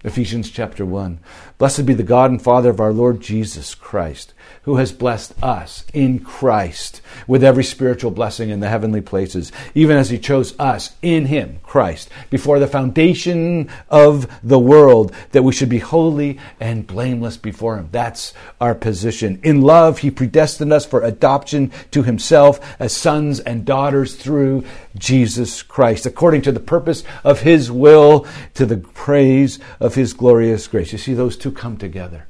Ephesians 0.06 0.50
chapter 0.50 0.86
1. 0.86 1.18
Blessed 1.58 1.86
be 1.86 1.94
the 1.94 2.04
God 2.04 2.30
and 2.30 2.42
Father 2.42 2.70
of 2.70 2.82
our 2.82 2.92
Lord 2.92 3.22
Jesus 3.22 3.74
Christ, 3.74 4.34
who 4.64 4.76
has 4.76 4.92
blessed 4.92 5.34
us 5.42 5.86
in 5.94 6.20
Christ 6.20 7.02
with 7.26 7.42
every 7.42 7.64
spiritual 7.64 8.12
blessing 8.12 8.50
in 8.50 8.60
the 8.60 8.68
heavenly 8.68 9.00
places, 9.00 9.54
even 9.74 9.96
as 9.96 10.10
he 10.10 10.20
chose 10.20 10.60
us 10.60 10.94
in 11.02 11.28
him, 11.28 11.62
Christ, 11.64 12.10
before 12.30 12.60
the 12.60 12.68
foundation 12.68 13.70
of 13.90 14.28
the 14.44 14.60
world, 14.60 15.14
that 15.32 15.44
we 15.44 15.54
should 15.54 15.70
be 15.70 15.80
holy 15.80 16.38
and 16.60 16.86
blameless 16.86 17.38
before 17.38 17.78
him. 17.78 17.88
That's 17.94 18.34
our 18.60 18.76
position. 18.76 19.40
In 19.42 19.62
love, 19.62 20.00
he 20.00 20.12
predestined 20.12 20.74
us 20.74 20.86
for 20.86 21.02
adoption 21.02 21.72
to 21.92 22.04
himself 22.04 22.60
as 22.78 22.92
sons 22.92 23.40
and 23.40 23.64
daughters 23.64 24.16
through 24.16 24.66
Jesus 24.98 25.64
Christ, 25.64 26.06
according 26.06 26.44
to 26.44 26.52
the 26.52 26.60
purpose 26.60 27.04
of 27.24 27.42
his 27.42 27.72
will, 27.72 28.28
to 28.54 28.66
the 28.66 28.78
praise 28.78 29.60
of 29.80 29.96
his 29.96 30.14
glorious 30.14 30.68
grace. 30.68 30.92
You 30.92 30.98
see, 30.98 31.14
those 31.14 31.38
two 31.38 31.52
come 31.52 31.78
together. 31.78 32.28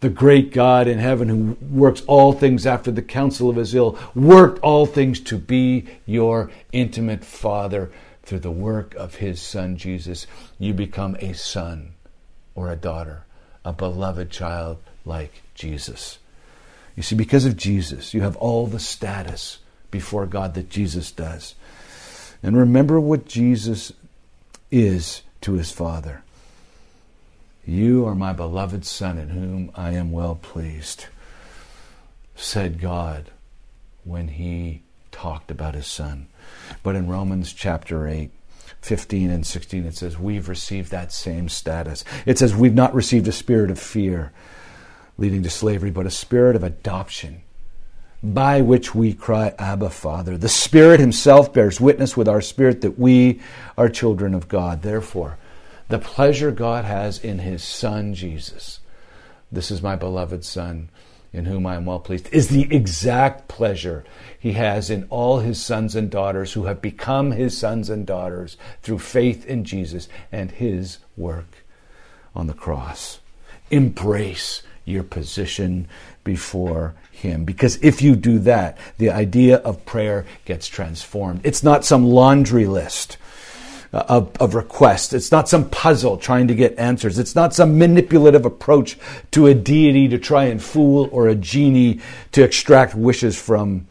The 0.00 0.08
great 0.08 0.52
God 0.52 0.88
in 0.88 0.98
heaven 0.98 1.28
who 1.28 1.56
works 1.60 2.02
all 2.06 2.32
things 2.32 2.66
after 2.66 2.90
the 2.90 3.02
counsel 3.02 3.48
of 3.48 3.56
his 3.56 3.74
will, 3.74 3.98
worked 4.14 4.58
all 4.60 4.84
things 4.86 5.20
to 5.20 5.38
be 5.38 5.86
your 6.06 6.50
intimate 6.72 7.24
Father 7.24 7.92
through 8.22 8.40
the 8.40 8.50
work 8.50 8.94
of 8.96 9.16
his 9.16 9.40
Son 9.40 9.76
Jesus. 9.76 10.26
You 10.58 10.74
become 10.74 11.16
a 11.20 11.34
son 11.34 11.92
or 12.54 12.70
a 12.70 12.76
daughter, 12.76 13.24
a 13.64 13.72
beloved 13.72 14.30
child 14.30 14.78
like 15.04 15.42
Jesus. 15.54 16.18
You 16.96 17.02
see, 17.02 17.14
because 17.14 17.44
of 17.44 17.56
Jesus, 17.56 18.12
you 18.12 18.22
have 18.22 18.36
all 18.36 18.66
the 18.66 18.80
status 18.80 19.58
before 19.90 20.26
God 20.26 20.54
that 20.54 20.68
Jesus 20.68 21.10
does. 21.12 21.54
And 22.42 22.56
remember 22.56 23.00
what 23.00 23.26
Jesus 23.26 23.92
is 24.70 25.22
to 25.42 25.52
his 25.54 25.70
Father. 25.70 26.22
You 27.64 28.04
are 28.06 28.14
my 28.14 28.32
beloved 28.32 28.84
Son 28.84 29.18
in 29.18 29.28
whom 29.28 29.70
I 29.76 29.92
am 29.92 30.10
well 30.10 30.34
pleased, 30.34 31.06
said 32.34 32.80
God 32.80 33.30
when 34.04 34.28
he 34.28 34.82
talked 35.12 35.50
about 35.50 35.76
his 35.76 35.86
son. 35.86 36.26
But 36.82 36.96
in 36.96 37.06
Romans 37.06 37.52
chapter 37.52 38.08
8, 38.08 38.30
15 38.80 39.30
and 39.30 39.46
16, 39.46 39.84
it 39.84 39.94
says, 39.94 40.18
We've 40.18 40.48
received 40.48 40.90
that 40.90 41.12
same 41.12 41.48
status. 41.48 42.04
It 42.26 42.38
says, 42.38 42.56
We've 42.56 42.74
not 42.74 42.94
received 42.94 43.28
a 43.28 43.32
spirit 43.32 43.70
of 43.70 43.78
fear 43.78 44.32
leading 45.16 45.44
to 45.44 45.50
slavery, 45.50 45.92
but 45.92 46.06
a 46.06 46.10
spirit 46.10 46.56
of 46.56 46.64
adoption 46.64 47.42
by 48.22 48.60
which 48.60 48.94
we 48.94 49.12
cry, 49.12 49.54
Abba, 49.58 49.90
Father. 49.90 50.38
The 50.38 50.48
Spirit 50.48 51.00
Himself 51.00 51.52
bears 51.52 51.80
witness 51.80 52.16
with 52.16 52.28
our 52.28 52.40
spirit 52.40 52.80
that 52.82 52.98
we 52.98 53.40
are 53.76 53.88
children 53.88 54.34
of 54.34 54.48
God. 54.48 54.82
Therefore, 54.82 55.38
the 55.88 55.98
pleasure 55.98 56.52
God 56.52 56.84
has 56.84 57.18
in 57.18 57.40
His 57.40 57.64
Son, 57.64 58.14
Jesus, 58.14 58.80
this 59.50 59.70
is 59.70 59.82
my 59.82 59.96
beloved 59.96 60.44
Son, 60.44 60.88
in 61.32 61.46
whom 61.46 61.66
I 61.66 61.74
am 61.74 61.86
well 61.86 61.98
pleased, 61.98 62.28
is 62.32 62.48
the 62.48 62.72
exact 62.74 63.48
pleasure 63.48 64.04
He 64.38 64.52
has 64.52 64.88
in 64.88 65.04
all 65.10 65.40
His 65.40 65.60
sons 65.60 65.96
and 65.96 66.10
daughters 66.10 66.52
who 66.52 66.66
have 66.66 66.80
become 66.80 67.32
His 67.32 67.58
sons 67.58 67.90
and 67.90 68.06
daughters 68.06 68.56
through 68.82 69.00
faith 69.00 69.44
in 69.46 69.64
Jesus 69.64 70.08
and 70.30 70.52
His 70.52 70.98
work 71.16 71.64
on 72.36 72.46
the 72.46 72.54
cross. 72.54 73.18
Embrace 73.70 74.62
your 74.84 75.02
position 75.02 75.88
before 76.24 76.94
Him. 77.22 77.44
Because 77.44 77.76
if 77.82 78.02
you 78.02 78.14
do 78.14 78.38
that, 78.40 78.78
the 78.98 79.10
idea 79.10 79.56
of 79.56 79.86
prayer 79.86 80.26
gets 80.44 80.68
transformed. 80.68 81.40
It's 81.44 81.62
not 81.62 81.84
some 81.84 82.04
laundry 82.04 82.66
list. 82.66 83.16
Uh, 83.94 84.04
of, 84.08 84.32
of 84.40 84.54
requests. 84.54 85.12
It's 85.12 85.30
not 85.30 85.50
some 85.50 85.68
puzzle 85.68 86.16
trying 86.16 86.48
to 86.48 86.54
get 86.54 86.78
answers. 86.78 87.18
It's 87.18 87.34
not 87.34 87.52
some 87.52 87.76
manipulative 87.76 88.46
approach 88.46 88.96
to 89.32 89.46
a 89.46 89.52
deity 89.52 90.08
to 90.08 90.18
try 90.18 90.44
and 90.44 90.62
fool 90.62 91.10
or 91.12 91.28
a 91.28 91.34
genie 91.34 92.00
to 92.30 92.42
extract 92.42 92.94
wishes 92.94 93.38
from. 93.38 93.86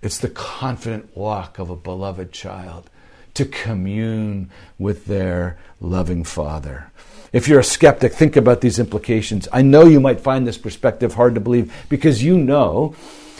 It's 0.00 0.16
the 0.16 0.30
confident 0.30 1.14
walk 1.14 1.58
of 1.58 1.68
a 1.68 1.76
beloved 1.76 2.32
child 2.32 2.88
to 3.34 3.44
commune 3.44 4.48
with 4.78 5.04
their 5.04 5.58
loving 5.78 6.24
Father. 6.24 6.90
If 7.34 7.48
you're 7.48 7.58
a 7.58 7.64
skeptic, 7.64 8.12
think 8.12 8.36
about 8.36 8.60
these 8.60 8.78
implications. 8.78 9.48
I 9.52 9.60
know 9.62 9.86
you 9.86 9.98
might 9.98 10.20
find 10.20 10.46
this 10.46 10.56
perspective 10.56 11.14
hard 11.14 11.34
to 11.34 11.40
believe 11.40 11.74
because 11.88 12.22
you 12.22 12.38
know 12.38 12.94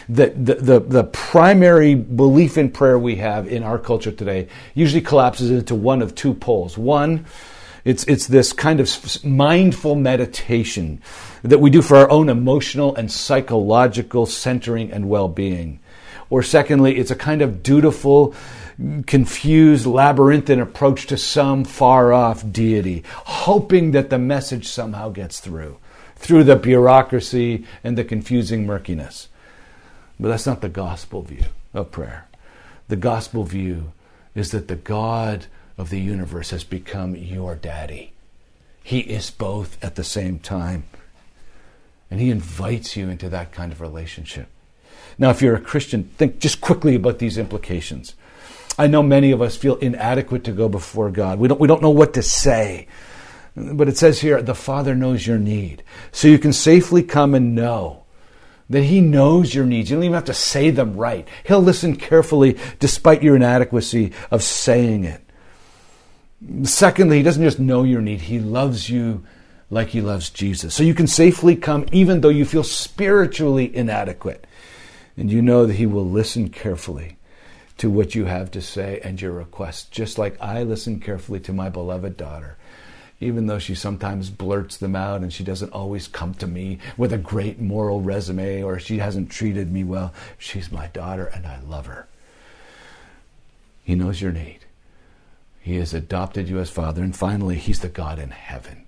that 0.09 0.45
the, 0.45 0.57
the, 0.57 0.81
the, 0.81 1.05
primary 1.05 1.95
belief 1.95 2.59
in 2.59 2.73
prayer 2.73 2.99
we 2.99 3.17
have 3.17 3.47
in 3.47 3.63
our 3.63 3.79
culture 3.79 4.11
today 4.11 4.49
usually 4.75 5.01
collapses 5.01 5.49
into 5.49 5.77
one 5.77 6.03
of 6.03 6.17
two 6.17 6.35
poles. 6.35 6.77
One, 6.77 7.25
it's, 7.85 8.03
it's 8.05 8.27
this 8.27 8.53
kind 8.53 8.81
of 8.81 9.25
mindful 9.25 9.95
meditation 9.95 11.01
that 11.45 11.61
we 11.61 11.71
do 11.71 11.81
for 11.81 11.97
our 11.97 12.11
own 12.11 12.29
emotional 12.29 12.97
and 12.97 13.11
psychological 13.13 14.27
centering 14.27 14.91
and 14.91 15.09
well 15.09 15.29
being. 15.29 15.79
Or 16.31 16.43
secondly, 16.43 16.97
it's 16.97 17.13
a 17.13 17.17
kind 17.17 17.43
of 17.43 17.63
dutiful, 17.63 18.35
confused, 19.07 19.87
labyrinthine 19.87 20.61
approach 20.61 21.07
to 21.07 21.17
some 21.17 21.65
far 21.65 22.13
off 22.13 22.51
deity, 22.51 23.05
hoping 23.25 23.93
that 23.93 24.11
the 24.11 24.19
message 24.19 24.69
somehow 24.69 25.11
gets 25.11 25.41
through, 25.41 25.79
through 26.17 26.45
the 26.45 26.57
bureaucracy 26.57 27.65
and 27.83 27.97
the 27.97 28.05
confusing 28.05 28.67
murkiness. 28.67 29.29
But 30.19 30.29
that's 30.29 30.47
not 30.47 30.61
the 30.61 30.69
gospel 30.69 31.23
view 31.23 31.45
of 31.73 31.91
prayer. 31.91 32.27
The 32.89 32.97
gospel 32.97 33.45
view 33.45 33.93
is 34.35 34.51
that 34.51 34.69
the 34.69 34.77
God 34.77 35.47
of 35.79 35.91
the 35.91 36.01
universe 36.01 36.51
has 36.51 36.65
become 36.65 37.17
your 37.17 37.55
daddy. 37.55 38.13
He 38.83 39.01
is 39.01 39.31
both 39.31 39.83
at 39.83 39.95
the 39.95 40.05
same 40.05 40.39
time. 40.39 40.85
And 42.11 42.21
he 42.21 42.31
invites 42.31 42.97
you 42.97 43.09
into 43.09 43.29
that 43.31 43.53
kind 43.53 43.73
of 43.73 43.81
relationship. 43.81 44.49
Now, 45.19 45.31
if 45.31 45.41
you're 45.41 45.57
a 45.57 45.61
Christian, 45.61 46.05
think 46.17 46.39
just 46.39 46.61
quickly 46.61 46.95
about 46.95 47.19
these 47.19 47.39
implications. 47.39 48.15
I 48.79 48.87
know 48.89 49.03
many 49.03 49.31
of 49.31 49.41
us 49.41 49.57
feel 49.57 49.77
inadequate 49.77 50.45
to 50.45 50.53
go 50.53 50.69
before 50.69 51.11
God. 51.11 51.39
We 51.39 51.49
don't, 51.49 51.61
we 51.61 51.69
don't 51.69 51.83
know 51.83 51.91
what 51.91 52.15
to 52.15 52.23
say. 52.23 52.89
But 53.57 53.89
it 53.89 53.97
says 53.97 54.21
here, 54.21 54.43
the 54.43 54.55
Father 54.55 54.95
knows 54.95 55.27
your 55.27 55.39
need. 55.39 55.85
So 56.11 56.27
you 56.27 56.39
can 56.39 56.53
safely 56.53 57.03
come 57.03 57.35
and 57.35 57.55
know 57.55 58.05
that 58.69 58.83
He 58.83 59.01
knows 59.01 59.55
your 59.55 59.65
needs. 59.65 59.91
You 59.91 59.97
don't 59.97 60.05
even 60.05 60.15
have 60.15 60.25
to 60.25 60.35
say 60.35 60.71
them 60.71 60.97
right. 60.97 61.29
He'll 61.47 61.61
listen 61.61 61.95
carefully 61.95 62.59
despite 62.81 63.23
your 63.23 63.37
inadequacy 63.37 64.13
of 64.31 64.43
saying 64.43 65.05
it. 65.05 65.21
Secondly, 66.65 67.19
He 67.19 67.23
doesn't 67.23 67.45
just 67.45 67.61
know 67.61 67.85
your 67.85 68.01
need, 68.01 68.23
He 68.23 68.41
loves 68.41 68.91
you 68.91 69.25
like 69.71 69.89
He 69.89 70.01
loves 70.01 70.31
Jesus. 70.31 70.75
So 70.75 70.83
you 70.83 70.95
can 70.95 71.07
safely 71.07 71.55
come 71.55 71.87
even 71.93 72.23
though 72.23 72.31
you 72.31 72.45
feel 72.45 72.65
spiritually 72.65 73.75
inadequate. 73.75 74.47
And 75.17 75.31
you 75.31 75.43
know 75.43 75.67
that 75.67 75.75
He 75.75 75.87
will 75.87 76.09
listen 76.09 76.49
carefully 76.49 77.19
to 77.79 77.91
what 77.91 78.15
you 78.15 78.27
have 78.27 78.51
to 78.53 78.63
say 78.63 79.01
and 79.03 79.21
your 79.21 79.33
requests, 79.33 79.89
just 79.89 80.19
like 80.19 80.41
I 80.41 80.63
listen 80.63 81.01
carefully 81.01 81.41
to 81.41 81.53
my 81.53 81.69
beloved 81.69 82.17
daughter, 82.17 82.57
even 83.21 83.47
though 83.47 83.59
she 83.59 83.75
sometimes 83.75 84.31
blurts 84.31 84.77
them 84.77 84.95
out 84.95 85.23
and 85.23 85.33
she 85.33 85.45
doesn't 85.45 85.73
always 85.73 86.09
come 86.09 86.35
to 86.35 86.47
me 86.47 86.79
with 86.97 87.13
a 87.13 87.19
great 87.19 87.61
moral 87.61 88.01
resume 88.01 88.63
or 88.63 88.79
she 88.79 88.99
hasn't 88.99 89.31
treated 89.31 89.73
me 89.73 89.85
well. 89.85 90.13
She's 90.39 90.71
my 90.71 90.87
daughter 90.89 91.27
and 91.27 91.47
I 91.47 91.61
love 91.61 91.87
her. 91.87 92.07
He 93.83 93.95
knows 93.95 94.21
your 94.23 94.33
need. 94.33 94.61
He 95.61 95.77
has 95.77 95.95
adopted 95.95 96.49
you 96.49 96.59
as 96.59 96.71
Father. 96.71 97.03
And 97.03 97.17
finally, 97.17 97.57
He's 97.57 97.81
the 97.81 97.89
God 97.89 98.19
in 98.19 98.31
heaven. 98.31 98.85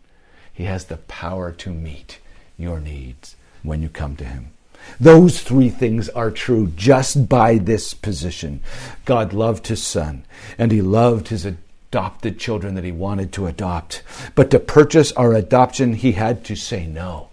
He 0.52 0.64
has 0.64 0.84
the 0.84 0.98
power 0.98 1.52
to 1.52 1.70
meet 1.70 2.18
your 2.58 2.80
needs 2.80 3.36
when 3.62 3.82
you 3.82 3.88
come 3.88 4.16
to 4.16 4.24
Him. 4.24 4.50
Those 4.98 5.40
three 5.40 5.68
things 5.68 6.08
are 6.10 6.30
true 6.30 6.68
just 6.76 7.28
by 7.28 7.58
this 7.58 7.94
position. 7.94 8.62
God 9.04 9.32
loved 9.32 9.66
his 9.66 9.82
son, 9.82 10.24
and 10.58 10.72
he 10.72 10.80
loved 10.80 11.28
his 11.28 11.44
adopted 11.44 12.38
children 12.38 12.74
that 12.74 12.84
he 12.84 12.92
wanted 12.92 13.32
to 13.32 13.46
adopt. 13.46 14.02
But 14.34 14.50
to 14.50 14.58
purchase 14.58 15.12
our 15.12 15.34
adoption, 15.34 15.94
he 15.94 16.12
had 16.12 16.44
to 16.44 16.56
say 16.56 16.86
no 16.86 17.28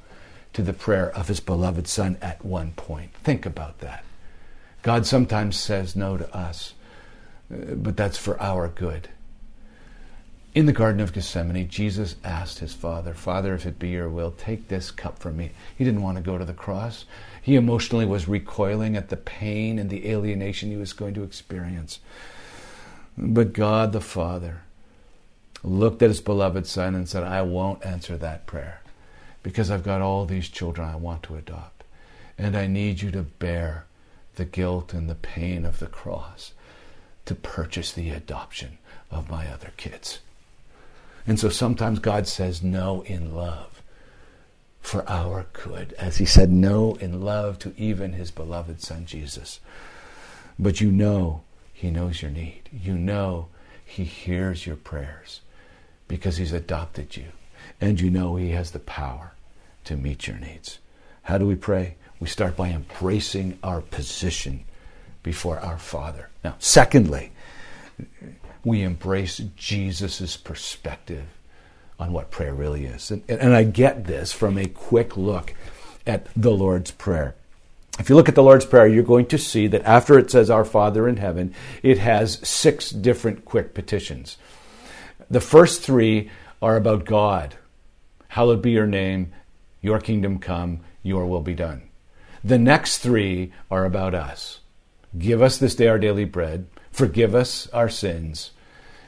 to 0.53 0.61
the 0.61 0.73
prayer 0.73 1.11
of 1.11 1.27
his 1.27 1.39
beloved 1.39 1.87
son 1.87 2.17
at 2.21 2.45
one 2.45 2.71
point. 2.73 3.13
Think 3.13 3.45
about 3.45 3.79
that. 3.79 4.03
God 4.83 5.05
sometimes 5.05 5.57
says 5.57 5.95
no 5.95 6.17
to 6.17 6.35
us, 6.35 6.73
uh, 7.51 7.75
but 7.75 7.97
that's 7.97 8.17
for 8.17 8.39
our 8.41 8.67
good. 8.67 9.09
In 10.53 10.67
the 10.67 10.73
Garden 10.73 11.01
of 11.01 11.13
Gethsemane, 11.13 11.67
Jesus 11.67 12.15
asked 12.23 12.59
his 12.59 12.73
Father, 12.73 13.15
Father, 13.15 13.55
if 13.55 13.65
it 13.65 13.79
be 13.79 13.89
your 13.89 14.09
will, 14.09 14.31
take 14.31 14.67
this 14.67 14.91
cup 14.91 15.17
from 15.17 15.35
me. 15.35 15.49
He 15.75 15.83
didn't 15.83 16.03
want 16.03 16.17
to 16.17 16.23
go 16.23 16.37
to 16.37 16.45
the 16.45 16.53
cross. 16.53 17.05
He 17.43 17.57
emotionally 17.57 18.05
was 18.05 18.29
recoiling 18.29 18.95
at 18.95 19.09
the 19.09 19.17
pain 19.17 19.77
and 19.77 19.89
the 19.89 20.09
alienation 20.09 20.71
he 20.71 20.77
was 20.77 20.93
going 20.93 21.13
to 21.15 21.23
experience. 21.23 21.99
But 23.17 23.51
God 23.51 23.91
the 23.91 23.99
Father 23.99 24.61
looked 25.61 26.01
at 26.01 26.09
his 26.09 26.21
beloved 26.21 26.65
Son 26.65 26.95
and 26.95 27.07
said, 27.07 27.23
I 27.23 27.41
won't 27.41 27.85
answer 27.85 28.17
that 28.17 28.45
prayer 28.45 28.79
because 29.43 29.69
I've 29.69 29.83
got 29.83 29.99
all 29.99 30.25
these 30.25 30.47
children 30.47 30.87
I 30.87 30.95
want 30.95 31.21
to 31.23 31.35
adopt. 31.35 31.83
And 32.37 32.55
I 32.55 32.65
need 32.65 33.01
you 33.01 33.11
to 33.11 33.23
bear 33.23 33.87
the 34.35 34.45
guilt 34.45 34.93
and 34.93 35.09
the 35.09 35.15
pain 35.15 35.65
of 35.65 35.79
the 35.79 35.87
cross 35.87 36.53
to 37.25 37.35
purchase 37.35 37.91
the 37.91 38.09
adoption 38.11 38.77
of 39.11 39.29
my 39.29 39.47
other 39.47 39.73
kids. 39.75 40.19
And 41.27 41.37
so 41.37 41.49
sometimes 41.49 41.99
God 41.99 42.25
says 42.25 42.63
no 42.63 43.01
in 43.01 43.35
love 43.35 43.72
for 44.83 45.09
our 45.09 45.47
good, 45.53 45.93
as 45.93 46.17
he 46.17 46.25
said 46.25 46.51
no 46.51 46.93
in 46.95 47.21
love 47.21 47.57
to 47.57 47.73
even 47.77 48.13
his 48.13 48.29
beloved 48.29 48.81
Son 48.81 49.05
Jesus. 49.05 49.59
But 50.59 50.81
you 50.81 50.91
know 50.91 51.41
he 51.71 51.89
knows 51.89 52.21
your 52.21 52.29
need. 52.29 52.69
You 52.71 52.97
know 52.97 53.47
he 53.83 54.03
hears 54.03 54.67
your 54.67 54.75
prayers 54.75 55.39
because 56.07 56.37
he's 56.37 56.51
adopted 56.51 57.15
you. 57.15 57.27
And 57.79 57.99
you 57.99 58.09
know 58.09 58.35
he 58.35 58.49
has 58.51 58.71
the 58.71 58.79
power 58.79 59.31
to 59.85 59.95
meet 59.95 60.27
your 60.27 60.37
needs. 60.37 60.79
How 61.23 61.37
do 61.37 61.47
we 61.47 61.55
pray? 61.55 61.95
We 62.19 62.27
start 62.27 62.57
by 62.57 62.69
embracing 62.69 63.57
our 63.63 63.81
position 63.81 64.65
before 65.23 65.59
our 65.59 65.77
Father. 65.77 66.29
Now, 66.43 66.55
secondly, 66.59 67.31
we 68.65 68.81
embrace 68.81 69.37
Jesus' 69.55 70.35
perspective 70.35 71.25
on 71.99 72.13
what 72.13 72.31
prayer 72.31 72.53
really 72.53 72.85
is. 72.85 73.11
And, 73.11 73.23
and 73.29 73.53
I 73.53 73.63
get 73.63 74.05
this 74.05 74.31
from 74.31 74.57
a 74.57 74.65
quick 74.65 75.15
look 75.17 75.53
at 76.05 76.27
the 76.35 76.51
Lord's 76.51 76.91
Prayer. 76.91 77.35
If 77.99 78.09
you 78.09 78.15
look 78.15 78.29
at 78.29 78.35
the 78.35 78.43
Lord's 78.43 78.65
Prayer, 78.65 78.87
you're 78.87 79.03
going 79.03 79.27
to 79.27 79.37
see 79.37 79.67
that 79.67 79.83
after 79.83 80.17
it 80.17 80.31
says, 80.31 80.49
Our 80.49 80.65
Father 80.65 81.07
in 81.07 81.17
heaven, 81.17 81.53
it 81.83 81.99
has 81.99 82.39
six 82.47 82.89
different 82.89 83.45
quick 83.45 83.73
petitions. 83.73 84.37
The 85.29 85.41
first 85.41 85.81
three 85.81 86.29
are 86.61 86.75
about 86.75 87.05
God. 87.05 87.55
Hallowed 88.29 88.61
be 88.61 88.71
your 88.71 88.87
name, 88.87 89.31
your 89.81 89.99
kingdom 89.99 90.39
come, 90.39 90.79
your 91.03 91.27
will 91.27 91.41
be 91.41 91.53
done. 91.53 91.83
The 92.43 92.57
next 92.57 92.97
three 92.99 93.53
are 93.69 93.85
about 93.85 94.15
us. 94.15 94.59
Give 95.17 95.41
us 95.41 95.57
this 95.57 95.75
day 95.75 95.87
our 95.87 95.99
daily 95.99 96.25
bread, 96.25 96.65
forgive 96.91 97.35
us 97.35 97.67
our 97.67 97.89
sins, 97.89 98.51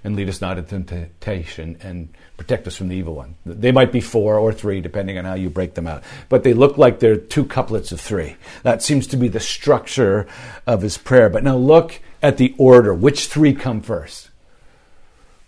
and 0.06 0.16
lead 0.16 0.30
us 0.30 0.40
not 0.40 0.60
into 0.60 0.78
temptation 0.78 1.78
and 1.82 2.10
protect 2.38 2.68
us 2.68 2.76
from 2.76 2.90
the 2.90 2.96
evil 2.96 3.16
one. 3.16 3.34
They 3.44 3.72
might 3.72 3.92
be 3.92 4.02
four 4.02 4.38
or 4.38 4.54
three, 4.54 4.80
depending 4.80 5.18
on 5.18 5.26
how 5.26 5.34
you 5.34 5.50
break 5.50 5.74
them 5.74 5.88
out. 5.88 6.04
But 6.30 6.44
they 6.44 6.54
look 6.54 6.78
like 6.78 7.00
they're 7.00 7.18
two 7.18 7.44
couplets 7.44 7.92
of 7.92 8.00
three. 8.00 8.38
That 8.62 8.84
seems 8.84 9.08
to 9.08 9.18
be 9.18 9.30
the 9.30 9.40
structure 9.40 10.28
of 10.68 10.84
his 10.84 11.00
prayer. 11.00 11.28
But 11.28 11.44
now 11.44 11.58
look 11.58 12.00
at 12.22 12.38
the 12.38 12.54
order. 12.60 12.94
Which 12.94 13.28
three 13.28 13.56
come 13.56 13.82
first? 13.82 14.30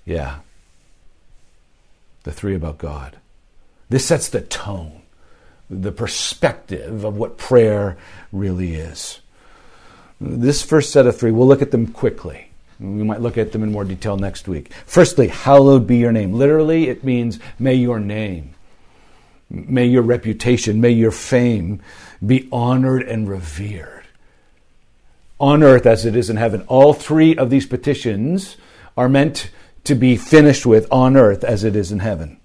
Yeah. 0.06 0.40
The 2.24 2.32
three 2.32 2.56
about 2.56 2.80
God. 2.80 3.18
This 3.90 4.08
sets 4.08 4.28
the 4.28 4.42
tone, 4.42 5.04
the 5.70 5.92
perspective 5.92 7.04
of 7.04 7.16
what 7.16 7.38
prayer 7.38 7.96
really 8.32 8.74
is. 8.74 9.20
This 10.20 10.64
first 10.64 10.92
set 10.92 11.06
of 11.06 11.16
three, 11.16 11.30
we'll 11.30 11.48
look 11.48 11.62
at 11.62 11.70
them 11.70 11.86
quickly. 11.86 12.47
We 12.80 13.04
might 13.04 13.22
look 13.22 13.38
at 13.38 13.52
them 13.52 13.64
in 13.64 13.72
more 13.72 13.84
detail 13.84 14.18
next 14.18 14.48
week. 14.48 14.72
Firstly, 14.86 15.30
hallowed 15.30 15.88
be 15.88 15.98
your 15.98 16.12
name. 16.12 16.34
Literally, 16.34 16.90
it 16.90 17.04
means 17.04 17.40
may 17.58 17.74
your 17.74 18.00
name, 18.00 18.54
may 19.50 19.86
your 19.86 20.04
reputation, 20.04 20.80
may 20.80 20.92
your 20.92 21.12
fame 21.12 21.82
be 22.26 22.48
honored 22.52 23.04
and 23.04 23.28
revered. 23.28 24.06
On 25.40 25.64
earth 25.64 25.86
as 25.86 26.06
it 26.06 26.16
is 26.16 26.30
in 26.30 26.38
heaven. 26.38 26.64
All 26.68 26.94
three 26.94 27.36
of 27.36 27.50
these 27.50 27.66
petitions 27.66 28.58
are 28.96 29.10
meant 29.10 29.50
to 29.84 29.96
be 29.96 30.18
finished 30.18 30.66
with 30.66 30.88
on 30.92 31.16
earth 31.16 31.44
as 31.44 31.64
it 31.64 31.76
is 31.76 31.92
in 31.92 32.00
heaven. 32.00 32.37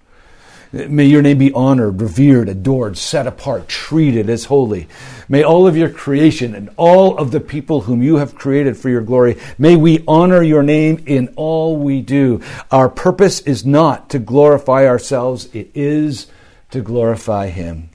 May 0.73 1.05
your 1.05 1.21
name 1.21 1.37
be 1.37 1.53
honored, 1.53 2.01
revered, 2.01 2.49
adored, 2.49 2.97
set 2.97 3.27
apart, 3.27 3.67
treated 3.67 4.27
as 4.27 4.45
holy. 4.45 4.87
May 5.29 5.43
all 5.43 5.67
of 5.67 5.77
your 5.77 5.89
creation 5.89 6.55
and 6.55 6.71
all 6.77 7.15
of 7.19 7.29
the 7.29 7.39
people 7.39 7.81
whom 7.81 8.01
you 8.01 8.15
have 8.15 8.33
created 8.33 8.75
for 8.75 8.89
your 8.89 9.03
glory, 9.03 9.37
may 9.59 9.75
we 9.75 10.03
honor 10.07 10.41
your 10.41 10.63
name 10.63 11.03
in 11.05 11.31
all 11.35 11.77
we 11.77 12.01
do. 12.01 12.41
Our 12.71 12.89
purpose 12.89 13.41
is 13.41 13.63
not 13.63 14.09
to 14.09 14.19
glorify 14.19 14.87
ourselves, 14.87 15.47
it 15.53 15.69
is 15.75 16.25
to 16.71 16.81
glorify 16.81 17.49
Him. 17.49 17.91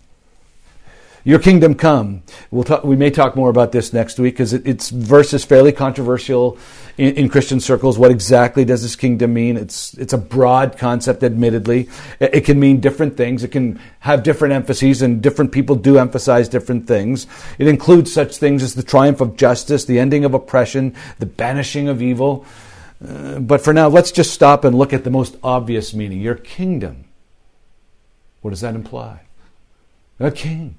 Your 1.24 1.38
kingdom 1.38 1.74
come. 1.74 2.22
We'll 2.50 2.64
talk, 2.64 2.84
we 2.84 2.96
may 2.96 3.10
talk 3.10 3.36
more 3.36 3.50
about 3.50 3.72
this 3.72 3.92
next 3.92 4.18
week 4.18 4.34
because 4.34 4.52
it, 4.52 4.66
it's 4.66 4.90
verse 4.90 5.34
is 5.34 5.44
fairly 5.44 5.72
controversial 5.72 6.56
in, 6.96 7.14
in, 7.14 7.28
Christian 7.28 7.60
circles. 7.60 7.98
What 7.98 8.10
exactly 8.10 8.64
does 8.64 8.82
this 8.82 8.96
kingdom 8.96 9.34
mean? 9.34 9.56
It's 9.56 9.94
it's 9.94 10.12
a 10.12 10.18
broad 10.18 10.78
concept, 10.78 11.22
admittedly. 11.22 11.88
It, 12.20 12.34
it 12.36 12.44
can 12.44 12.60
mean 12.60 12.80
different 12.80 13.16
things. 13.16 13.42
It 13.42 13.48
can 13.48 13.80
have 14.00 14.22
different 14.22 14.54
emphases, 14.54 15.02
and 15.02 15.20
different 15.20 15.52
people 15.52 15.76
do 15.76 15.98
emphasize 15.98 16.48
different 16.48 16.86
things. 16.86 17.26
It 17.58 17.66
includes 17.66 18.12
such 18.12 18.36
things 18.36 18.62
as 18.62 18.74
the 18.74 18.82
triumph 18.82 19.20
of 19.20 19.36
justice, 19.36 19.84
the 19.84 19.98
ending 19.98 20.24
of 20.24 20.34
oppression, 20.34 20.94
the 21.18 21.26
banishing 21.26 21.88
of 21.88 22.00
evil. 22.00 22.46
Uh, 23.06 23.38
but 23.38 23.60
for 23.60 23.72
now, 23.72 23.88
let's 23.88 24.12
just 24.12 24.32
stop 24.32 24.64
and 24.64 24.76
look 24.76 24.92
at 24.92 25.04
the 25.04 25.10
most 25.10 25.36
obvious 25.42 25.94
meaning. 25.94 26.20
Your 26.20 26.34
kingdom. 26.34 27.04
What 28.40 28.50
does 28.50 28.60
that 28.60 28.74
imply? 28.74 29.22
A 30.20 30.30
king. 30.30 30.76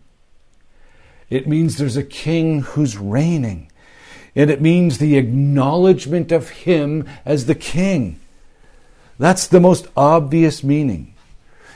It 1.30 1.48
means 1.48 1.78
there's 1.78 1.98
a 1.98 2.04
king 2.04 2.62
who's 2.62 2.98
reigning. 2.98 3.72
And 4.36 4.50
it 4.50 4.62
means 4.62 4.98
the 4.98 5.18
acknowledgement 5.18 6.32
of 6.32 6.50
him 6.50 7.08
as 7.26 7.46
the 7.46 7.56
king. 7.56 8.20
That's 9.18 9.48
the 9.48 9.60
most 9.60 9.88
obvious 9.98 10.64
meaning. 10.64 11.14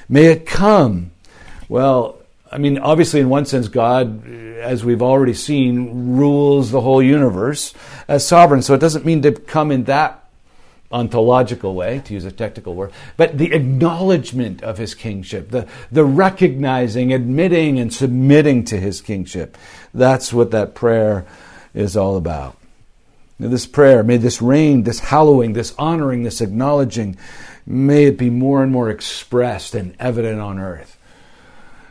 May 0.08 0.28
it 0.28 0.46
come. 0.46 1.12
Well, 1.68 2.20
I 2.52 2.58
mean, 2.58 2.78
obviously, 2.78 3.20
in 3.20 3.30
one 3.30 3.46
sense, 3.46 3.68
God, 3.68 4.28
as 4.28 4.86
we've 4.86 5.02
already 5.02 5.34
seen, 5.34 6.16
rules 6.16 6.72
the 6.72 6.82
whole 6.82 7.02
universe 7.02 7.74
as 8.08 8.26
sovereign. 8.26 8.62
So 8.62 8.74
it 8.74 8.80
doesn't 8.80 9.06
mean 9.06 9.24
to 9.24 9.32
come 9.32 9.72
in 9.72 9.86
that 9.86 10.23
ontological 10.94 11.76
way, 11.76 12.00
to 12.06 12.14
use 12.14 12.24
a 12.24 12.32
technical 12.32 12.76
word, 12.76 12.94
but 13.18 13.38
the 13.38 13.52
acknowledgement 13.52 14.64
of 14.64 14.78
his 14.78 14.96
kingship, 14.96 15.50
the, 15.50 15.68
the 15.92 16.06
recognizing, 16.06 17.12
admitting, 17.12 17.80
and 17.80 17.94
submitting 17.94 18.64
to 18.64 18.80
his 18.80 19.02
kingship. 19.02 19.58
That's 19.94 20.32
what 20.32 20.52
that 20.52 20.76
prayer 20.76 21.26
is 21.74 21.98
all 21.98 22.16
about. 22.16 22.56
Now, 23.40 23.50
this 23.50 23.66
prayer, 23.66 24.04
may 24.04 24.18
this 24.18 24.42
reign, 24.42 24.84
this 24.84 25.00
hallowing, 25.00 25.54
this 25.54 25.74
honoring, 25.78 26.24
this 26.24 26.40
acknowledging, 26.40 27.18
may 27.66 28.06
it 28.06 28.18
be 28.18 28.30
more 28.30 28.62
and 28.64 28.72
more 28.72 28.90
expressed 28.90 29.74
and 29.74 29.96
evident 30.00 30.40
on 30.40 30.60
earth 30.60 30.98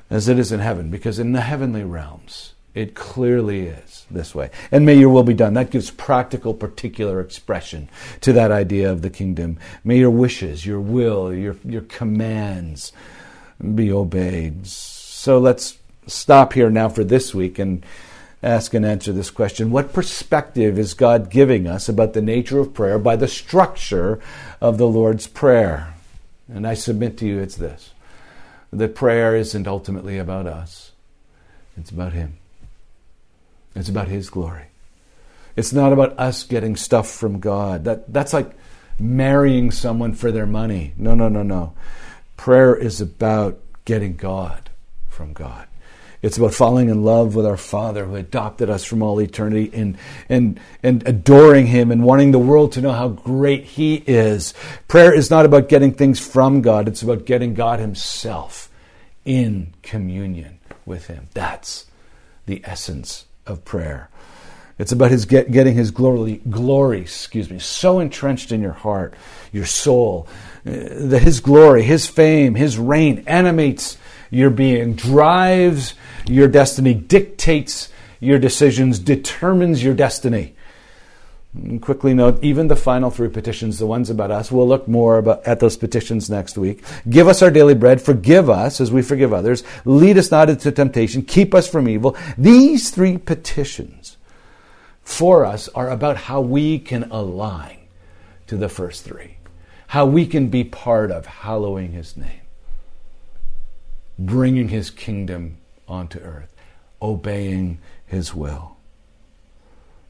as 0.08 0.28
it 0.28 0.38
is 0.38 0.52
in 0.52 0.60
heaven, 0.60 0.90
because 0.90 1.18
in 1.18 1.32
the 1.32 1.40
heavenly 1.40 1.82
realms, 1.82 2.52
it 2.74 2.94
clearly 2.94 3.66
is 3.66 4.06
this 4.10 4.34
way. 4.34 4.50
And 4.70 4.86
may 4.86 4.94
your 4.94 5.10
will 5.10 5.24
be 5.24 5.34
done. 5.34 5.54
That 5.54 5.70
gives 5.70 5.90
practical, 5.90 6.54
particular 6.54 7.20
expression 7.20 7.90
to 8.22 8.32
that 8.32 8.50
idea 8.50 8.90
of 8.90 9.02
the 9.02 9.10
kingdom. 9.10 9.58
May 9.84 9.98
your 9.98 10.10
wishes, 10.10 10.64
your 10.64 10.80
will, 10.80 11.34
your, 11.34 11.56
your 11.64 11.82
commands 11.82 12.92
be 13.74 13.92
obeyed. 13.92 14.66
So 14.66 15.38
let's 15.38 15.78
stop 16.06 16.54
here 16.54 16.70
now 16.70 16.88
for 16.88 17.04
this 17.04 17.34
week 17.34 17.58
and 17.58 17.84
ask 18.42 18.72
and 18.74 18.86
answer 18.86 19.12
this 19.12 19.30
question. 19.30 19.70
What 19.70 19.92
perspective 19.92 20.78
is 20.78 20.94
God 20.94 21.30
giving 21.30 21.66
us 21.66 21.88
about 21.88 22.14
the 22.14 22.22
nature 22.22 22.58
of 22.58 22.74
prayer 22.74 22.98
by 22.98 23.16
the 23.16 23.28
structure 23.28 24.18
of 24.60 24.78
the 24.78 24.88
Lord's 24.88 25.26
Prayer? 25.26 25.94
And 26.48 26.66
I 26.66 26.74
submit 26.74 27.18
to 27.18 27.26
you 27.26 27.38
it's 27.38 27.56
this 27.56 27.90
that 28.72 28.94
prayer 28.94 29.36
isn't 29.36 29.68
ultimately 29.68 30.16
about 30.16 30.46
us, 30.46 30.92
it's 31.76 31.90
about 31.90 32.14
Him. 32.14 32.38
It's 33.74 33.88
about 33.88 34.08
His 34.08 34.30
glory. 34.30 34.66
It's 35.56 35.72
not 35.72 35.92
about 35.92 36.18
us 36.18 36.44
getting 36.44 36.76
stuff 36.76 37.10
from 37.10 37.40
God. 37.40 37.84
That, 37.84 38.12
that's 38.12 38.32
like 38.32 38.52
marrying 38.98 39.70
someone 39.70 40.14
for 40.14 40.32
their 40.32 40.46
money. 40.46 40.94
No, 40.96 41.14
no, 41.14 41.28
no, 41.28 41.42
no. 41.42 41.74
Prayer 42.36 42.74
is 42.74 43.00
about 43.00 43.58
getting 43.84 44.16
God 44.16 44.70
from 45.08 45.32
God. 45.32 45.66
It's 46.22 46.38
about 46.38 46.54
falling 46.54 46.88
in 46.88 47.02
love 47.02 47.34
with 47.34 47.44
our 47.44 47.56
Father 47.56 48.04
who 48.04 48.14
adopted 48.14 48.70
us 48.70 48.84
from 48.84 49.02
all 49.02 49.20
eternity 49.20 49.70
and, 49.74 49.98
and, 50.28 50.60
and 50.82 51.06
adoring 51.06 51.66
Him 51.66 51.90
and 51.90 52.04
wanting 52.04 52.30
the 52.30 52.38
world 52.38 52.72
to 52.72 52.80
know 52.80 52.92
how 52.92 53.08
great 53.08 53.64
He 53.64 53.96
is. 54.06 54.54
Prayer 54.86 55.12
is 55.12 55.30
not 55.30 55.44
about 55.44 55.68
getting 55.68 55.92
things 55.92 56.20
from 56.20 56.62
God, 56.62 56.86
it's 56.86 57.02
about 57.02 57.26
getting 57.26 57.54
God 57.54 57.80
Himself 57.80 58.70
in 59.24 59.74
communion 59.82 60.60
with 60.86 61.08
Him. 61.08 61.26
That's 61.34 61.86
the 62.46 62.62
essence 62.64 63.24
of 63.46 63.64
prayer. 63.64 64.08
It's 64.78 64.92
about 64.92 65.10
his 65.10 65.26
get, 65.26 65.52
getting 65.52 65.74
his 65.74 65.90
glory, 65.90 66.40
glory, 66.48 67.02
excuse 67.02 67.50
me, 67.50 67.58
so 67.58 68.00
entrenched 68.00 68.52
in 68.52 68.62
your 68.62 68.72
heart, 68.72 69.14
your 69.52 69.66
soul, 69.66 70.26
uh, 70.66 70.70
that 70.72 71.22
his 71.22 71.40
glory, 71.40 71.82
his 71.82 72.06
fame, 72.06 72.54
his 72.54 72.78
reign 72.78 73.22
animates 73.26 73.98
your 74.30 74.50
being, 74.50 74.94
drives 74.94 75.94
your 76.26 76.48
destiny, 76.48 76.94
dictates 76.94 77.90
your 78.18 78.38
decisions, 78.38 78.98
determines 78.98 79.84
your 79.84 79.94
destiny. 79.94 80.54
Quickly 81.82 82.14
note, 82.14 82.42
even 82.42 82.68
the 82.68 82.76
final 82.76 83.10
three 83.10 83.28
petitions, 83.28 83.78
the 83.78 83.86
ones 83.86 84.08
about 84.08 84.30
us, 84.30 84.50
we'll 84.50 84.66
look 84.66 84.88
more 84.88 85.18
about, 85.18 85.46
at 85.46 85.60
those 85.60 85.76
petitions 85.76 86.30
next 86.30 86.56
week. 86.56 86.82
Give 87.10 87.28
us 87.28 87.42
our 87.42 87.50
daily 87.50 87.74
bread, 87.74 88.00
forgive 88.00 88.48
us 88.48 88.80
as 88.80 88.90
we 88.90 89.02
forgive 89.02 89.34
others, 89.34 89.62
lead 89.84 90.16
us 90.16 90.30
not 90.30 90.48
into 90.48 90.72
temptation, 90.72 91.20
keep 91.20 91.54
us 91.54 91.68
from 91.68 91.90
evil. 91.90 92.16
These 92.38 92.88
three 92.90 93.18
petitions 93.18 94.16
for 95.02 95.44
us 95.44 95.68
are 95.68 95.90
about 95.90 96.16
how 96.16 96.40
we 96.40 96.78
can 96.78 97.04
align 97.10 97.80
to 98.46 98.56
the 98.56 98.70
first 98.70 99.04
three, 99.04 99.36
how 99.88 100.06
we 100.06 100.24
can 100.24 100.48
be 100.48 100.64
part 100.64 101.10
of 101.10 101.26
hallowing 101.26 101.92
his 101.92 102.16
name, 102.16 102.40
bringing 104.18 104.68
his 104.68 104.90
kingdom 104.90 105.58
onto 105.86 106.18
earth, 106.18 106.54
obeying 107.02 107.78
his 108.06 108.34
will. 108.34 108.78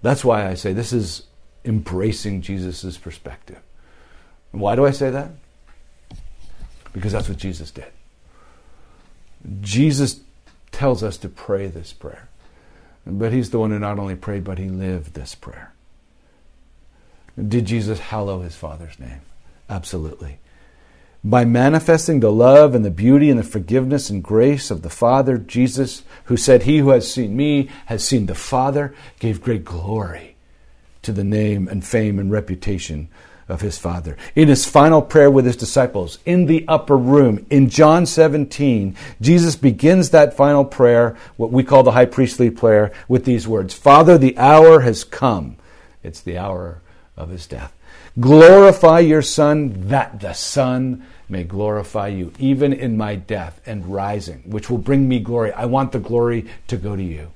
That's 0.03 0.25
why 0.25 0.47
I 0.47 0.55
say 0.55 0.73
this 0.73 0.93
is 0.93 1.25
embracing 1.65 2.43
Jesus' 2.43 2.97
perspective. 2.99 3.61
Why 4.51 4.77
do 4.77 4.85
I 4.85 4.91
say 4.91 5.11
that? 5.11 5.31
Because 6.93 7.13
that's 7.13 7.29
what 7.29 7.39
Jesus 7.39 7.71
did. 7.71 7.87
Jesus 9.61 10.21
tells 10.71 11.03
us 11.03 11.17
to 11.19 11.29
pray 11.29 11.67
this 11.67 11.93
prayer. 11.93 12.29
But 13.07 13.33
he's 13.33 13.51
the 13.51 13.59
one 13.59 13.71
who 13.71 13.79
not 13.79 13.99
only 13.99 14.15
prayed, 14.15 14.45
but 14.45 14.59
he 14.59 14.69
lived 14.69 15.15
this 15.15 15.35
prayer. 15.35 15.73
Did 17.37 17.65
Jesus 17.65 17.99
hallow 17.99 18.43
his 18.43 18.55
Father's 18.55 18.99
name? 18.99 19.23
Absolutely. 19.69 20.39
By 21.25 21.45
manifesting 21.45 22.21
the 22.21 22.33
love 22.33 22.75
and 22.75 22.85
the 22.85 22.91
beauty 22.91 23.31
and 23.31 23.39
the 23.39 23.45
forgiveness 23.45 24.11
and 24.11 24.23
grace 24.23 24.71
of 24.71 24.83
the 24.83 24.91
Father, 24.91 25.39
Jesus, 25.39 26.03
who 26.25 26.37
said, 26.37 26.65
He 26.65 26.79
who 26.79 26.91
has 26.91 27.11
seen 27.11 27.37
me 27.37 27.71
has 27.87 28.07
seen 28.07 28.27
the 28.27 28.35
Father, 28.35 28.95
gave 29.19 29.41
great 29.41 29.65
glory 29.65 30.32
to 31.03 31.13
the 31.13 31.25
name 31.25 31.69
and 31.69 31.85
fame 31.85 32.19
and 32.19 32.31
reputation 32.31 33.09
of 33.49 33.61
his 33.61 33.79
Father. 33.79 34.17
In 34.35 34.49
his 34.49 34.65
final 34.65 35.03
prayer 35.03 35.31
with 35.31 35.45
his 35.45 35.57
disciples 35.57 36.19
in 36.25 36.47
the 36.47 36.65
upper 36.69 36.97
room, 36.97 37.45
in 37.51 37.69
John 37.69 38.07
17, 38.07 38.97
Jesus 39.21 39.57
begins 39.57 40.11
that 40.11 40.37
final 40.37 40.65
prayer, 40.65 41.17
what 41.37 41.53
we 41.53 41.65
call 41.65 41.83
the 41.83 41.93
high 41.93 42.07
priestly 42.07 42.51
prayer, 42.51 42.93
with 43.09 43.25
these 43.25 43.47
words 43.47 43.75
Father, 43.75 44.17
the 44.17 44.37
hour 44.39 44.81
has 44.81 45.05
come. 45.05 45.57
It's 46.03 46.21
the 46.21 46.39
hour 46.39 46.81
of 47.17 47.31
his 47.31 47.47
death. 47.47 47.73
Glorify 48.19 49.01
your 49.01 49.23
Son, 49.23 49.89
that 49.89 50.21
the 50.21 50.33
Son 50.33 51.07
may 51.29 51.45
glorify 51.45 52.09
you, 52.09 52.33
even 52.39 52.73
in 52.73 52.97
my 52.97 53.15
death 53.15 53.61
and 53.65 53.87
rising, 53.87 54.43
which 54.47 54.69
will 54.69 54.79
bring 54.79 55.09
me 55.09 55.19
glory. 55.19 55.53
I 55.53 55.65
want 55.65 55.93
the 55.93 55.99
glory 55.99 56.47
to 56.69 56.77
go 56.77 56.95
to 56.95 57.03
you. 57.03 57.29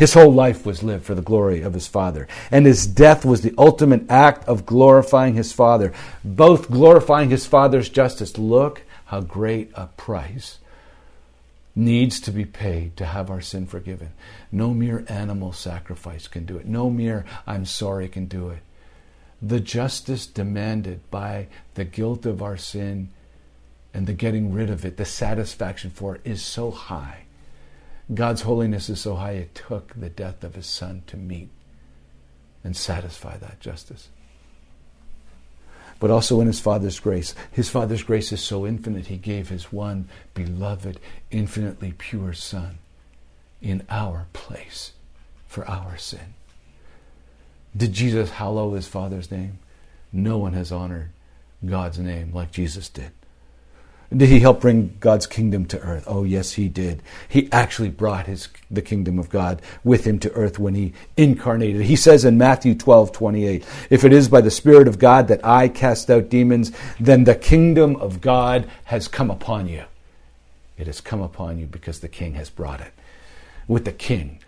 His 0.00 0.14
whole 0.14 0.32
life 0.32 0.64
was 0.64 0.82
lived 0.82 1.04
for 1.04 1.14
the 1.14 1.20
glory 1.20 1.60
of 1.60 1.74
his 1.74 1.86
Father, 1.86 2.26
and 2.50 2.64
his 2.64 2.86
death 2.86 3.22
was 3.22 3.42
the 3.42 3.52
ultimate 3.58 4.10
act 4.10 4.48
of 4.48 4.64
glorifying 4.64 5.34
his 5.34 5.52
Father, 5.52 5.92
both 6.24 6.70
glorifying 6.70 7.28
his 7.28 7.44
Father's 7.44 7.90
justice. 7.90 8.38
Look 8.38 8.80
how 9.04 9.20
great 9.20 9.70
a 9.74 9.88
price 9.88 10.56
needs 11.76 12.18
to 12.20 12.30
be 12.30 12.46
paid 12.46 12.96
to 12.96 13.04
have 13.04 13.30
our 13.30 13.42
sin 13.42 13.66
forgiven. 13.66 14.12
No 14.50 14.72
mere 14.72 15.04
animal 15.06 15.52
sacrifice 15.52 16.28
can 16.28 16.46
do 16.46 16.56
it. 16.56 16.64
No 16.64 16.88
mere 16.88 17.26
I'm 17.46 17.66
sorry 17.66 18.08
can 18.08 18.24
do 18.24 18.48
it. 18.48 18.62
The 19.42 19.60
justice 19.60 20.26
demanded 20.26 21.10
by 21.10 21.48
the 21.74 21.84
guilt 21.84 22.24
of 22.24 22.40
our 22.40 22.56
sin 22.56 23.10
and 23.92 24.06
the 24.06 24.14
getting 24.14 24.54
rid 24.54 24.70
of 24.70 24.86
it, 24.86 24.96
the 24.96 25.04
satisfaction 25.04 25.90
for 25.90 26.14
it, 26.14 26.22
is 26.24 26.40
so 26.40 26.70
high 26.70 27.24
God's 28.12 28.42
holiness 28.42 28.88
is 28.88 29.00
so 29.00 29.14
high, 29.14 29.32
it 29.32 29.54
took 29.54 29.94
the 29.94 30.10
death 30.10 30.42
of 30.42 30.54
his 30.54 30.66
son 30.66 31.02
to 31.06 31.16
meet 31.16 31.48
and 32.64 32.76
satisfy 32.76 33.36
that 33.38 33.60
justice. 33.60 34.08
But 36.00 36.10
also 36.10 36.40
in 36.40 36.46
his 36.46 36.60
Father's 36.60 36.98
grace. 36.98 37.34
His 37.52 37.68
Father's 37.68 38.02
grace 38.02 38.32
is 38.32 38.40
so 38.40 38.66
infinite, 38.66 39.06
he 39.06 39.16
gave 39.16 39.48
his 39.48 39.70
one 39.72 40.08
beloved, 40.34 40.98
infinitely 41.30 41.94
pure 41.96 42.32
Son 42.32 42.78
in 43.60 43.82
our 43.90 44.26
place 44.32 44.92
for 45.46 45.68
our 45.68 45.96
sin. 45.96 46.34
Did 47.76 47.92
Jesus 47.92 48.30
hallow 48.30 48.74
his 48.74 48.88
Father's 48.88 49.30
name? 49.30 49.58
No 50.12 50.38
one 50.38 50.54
has 50.54 50.72
honored 50.72 51.10
God's 51.64 51.98
name 51.98 52.32
like 52.32 52.50
Jesus 52.50 52.88
did. 52.88 53.12
Did 54.14 54.28
he 54.28 54.40
help 54.40 54.60
bring 54.60 54.96
God's 54.98 55.28
kingdom 55.28 55.66
to 55.66 55.78
earth? 55.80 56.04
Oh, 56.08 56.24
yes, 56.24 56.52
he 56.52 56.68
did. 56.68 57.00
He 57.28 57.50
actually 57.52 57.90
brought 57.90 58.26
his, 58.26 58.48
the 58.68 58.82
kingdom 58.82 59.20
of 59.20 59.30
God 59.30 59.62
with 59.84 60.04
him 60.04 60.18
to 60.20 60.32
earth 60.32 60.58
when 60.58 60.74
he 60.74 60.94
incarnated. 61.16 61.82
He 61.82 61.94
says 61.94 62.24
in 62.24 62.36
Matthew 62.36 62.74
12, 62.74 63.12
28, 63.12 63.64
If 63.88 64.04
it 64.04 64.12
is 64.12 64.28
by 64.28 64.40
the 64.40 64.50
Spirit 64.50 64.88
of 64.88 64.98
God 64.98 65.28
that 65.28 65.44
I 65.46 65.68
cast 65.68 66.10
out 66.10 66.28
demons, 66.28 66.72
then 66.98 67.22
the 67.22 67.36
kingdom 67.36 67.94
of 67.96 68.20
God 68.20 68.68
has 68.86 69.06
come 69.06 69.30
upon 69.30 69.68
you. 69.68 69.84
It 70.76 70.88
has 70.88 71.00
come 71.00 71.20
upon 71.20 71.60
you 71.60 71.66
because 71.66 72.00
the 72.00 72.08
king 72.08 72.34
has 72.34 72.50
brought 72.50 72.80
it. 72.80 72.92
With 73.68 73.84
the 73.84 73.92
king 73.92 74.40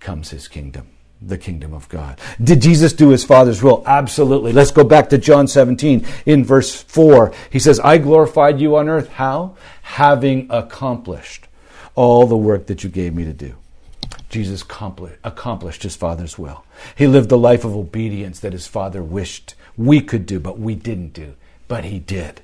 comes 0.00 0.30
his 0.30 0.48
kingdom 0.48 0.93
the 1.26 1.38
kingdom 1.38 1.72
of 1.72 1.88
God. 1.88 2.20
Did 2.42 2.62
Jesus 2.62 2.92
do 2.92 3.10
his 3.10 3.24
Father's 3.24 3.62
will? 3.62 3.82
Absolutely. 3.86 4.52
Let's 4.52 4.70
go 4.70 4.84
back 4.84 5.08
to 5.10 5.18
John 5.18 5.48
17 5.48 6.06
in 6.26 6.44
verse 6.44 6.82
4. 6.82 7.32
He 7.50 7.58
says, 7.58 7.80
I 7.80 7.98
glorified 7.98 8.60
you 8.60 8.76
on 8.76 8.88
earth. 8.88 9.08
How? 9.08 9.56
Having 9.82 10.48
accomplished 10.50 11.48
all 11.94 12.26
the 12.26 12.36
work 12.36 12.66
that 12.66 12.84
you 12.84 12.90
gave 12.90 13.14
me 13.14 13.24
to 13.24 13.32
do. 13.32 13.54
Jesus 14.28 14.62
accomplished 14.62 15.82
his 15.84 15.94
Father's 15.94 16.36
will. 16.36 16.64
He 16.96 17.06
lived 17.06 17.28
the 17.28 17.38
life 17.38 17.64
of 17.64 17.76
obedience 17.76 18.40
that 18.40 18.52
his 18.52 18.66
Father 18.66 19.02
wished 19.02 19.54
we 19.76 20.00
could 20.00 20.26
do, 20.26 20.40
but 20.40 20.58
we 20.58 20.74
didn't 20.74 21.12
do. 21.12 21.34
But 21.68 21.84
he 21.84 22.00
did. 22.00 22.40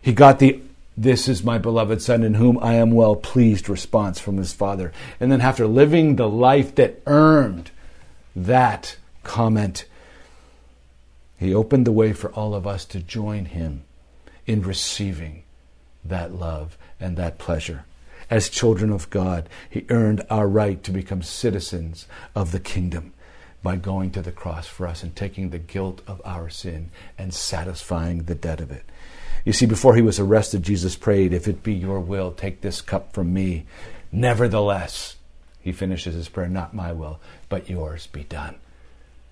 He 0.00 0.12
got 0.12 0.38
the 0.38 0.60
this 0.96 1.28
is 1.28 1.44
my 1.44 1.58
beloved 1.58 2.00
Son 2.00 2.22
in 2.22 2.34
whom 2.34 2.58
I 2.62 2.74
am 2.74 2.90
well 2.90 3.16
pleased 3.16 3.68
response 3.68 4.18
from 4.18 4.38
his 4.38 4.52
Father. 4.52 4.92
And 5.20 5.30
then, 5.30 5.42
after 5.42 5.66
living 5.66 6.16
the 6.16 6.28
life 6.28 6.74
that 6.76 7.02
earned 7.06 7.70
that 8.34 8.96
comment, 9.22 9.84
he 11.36 11.54
opened 11.54 11.86
the 11.86 11.92
way 11.92 12.12
for 12.12 12.32
all 12.32 12.54
of 12.54 12.66
us 12.66 12.84
to 12.86 13.00
join 13.00 13.46
him 13.46 13.84
in 14.46 14.62
receiving 14.62 15.42
that 16.04 16.32
love 16.32 16.78
and 16.98 17.16
that 17.16 17.38
pleasure. 17.38 17.84
As 18.30 18.48
children 18.48 18.90
of 18.90 19.10
God, 19.10 19.48
he 19.68 19.84
earned 19.90 20.24
our 20.30 20.48
right 20.48 20.82
to 20.82 20.90
become 20.90 21.22
citizens 21.22 22.06
of 22.34 22.52
the 22.52 22.60
kingdom 22.60 23.12
by 23.62 23.76
going 23.76 24.10
to 24.12 24.22
the 24.22 24.32
cross 24.32 24.66
for 24.66 24.86
us 24.86 25.02
and 25.02 25.14
taking 25.14 25.50
the 25.50 25.58
guilt 25.58 26.00
of 26.06 26.22
our 26.24 26.48
sin 26.48 26.90
and 27.18 27.34
satisfying 27.34 28.22
the 28.22 28.34
debt 28.34 28.60
of 28.60 28.70
it. 28.70 28.84
You 29.46 29.52
see, 29.52 29.64
before 29.64 29.94
he 29.94 30.02
was 30.02 30.18
arrested, 30.18 30.64
Jesus 30.64 30.96
prayed, 30.96 31.32
If 31.32 31.46
it 31.46 31.62
be 31.62 31.72
your 31.72 32.00
will, 32.00 32.32
take 32.32 32.62
this 32.62 32.80
cup 32.80 33.12
from 33.12 33.32
me. 33.32 33.64
Nevertheless, 34.10 35.14
he 35.60 35.70
finishes 35.70 36.16
his 36.16 36.28
prayer, 36.28 36.48
Not 36.48 36.74
my 36.74 36.90
will, 36.90 37.20
but 37.48 37.70
yours 37.70 38.08
be 38.08 38.24
done. 38.24 38.56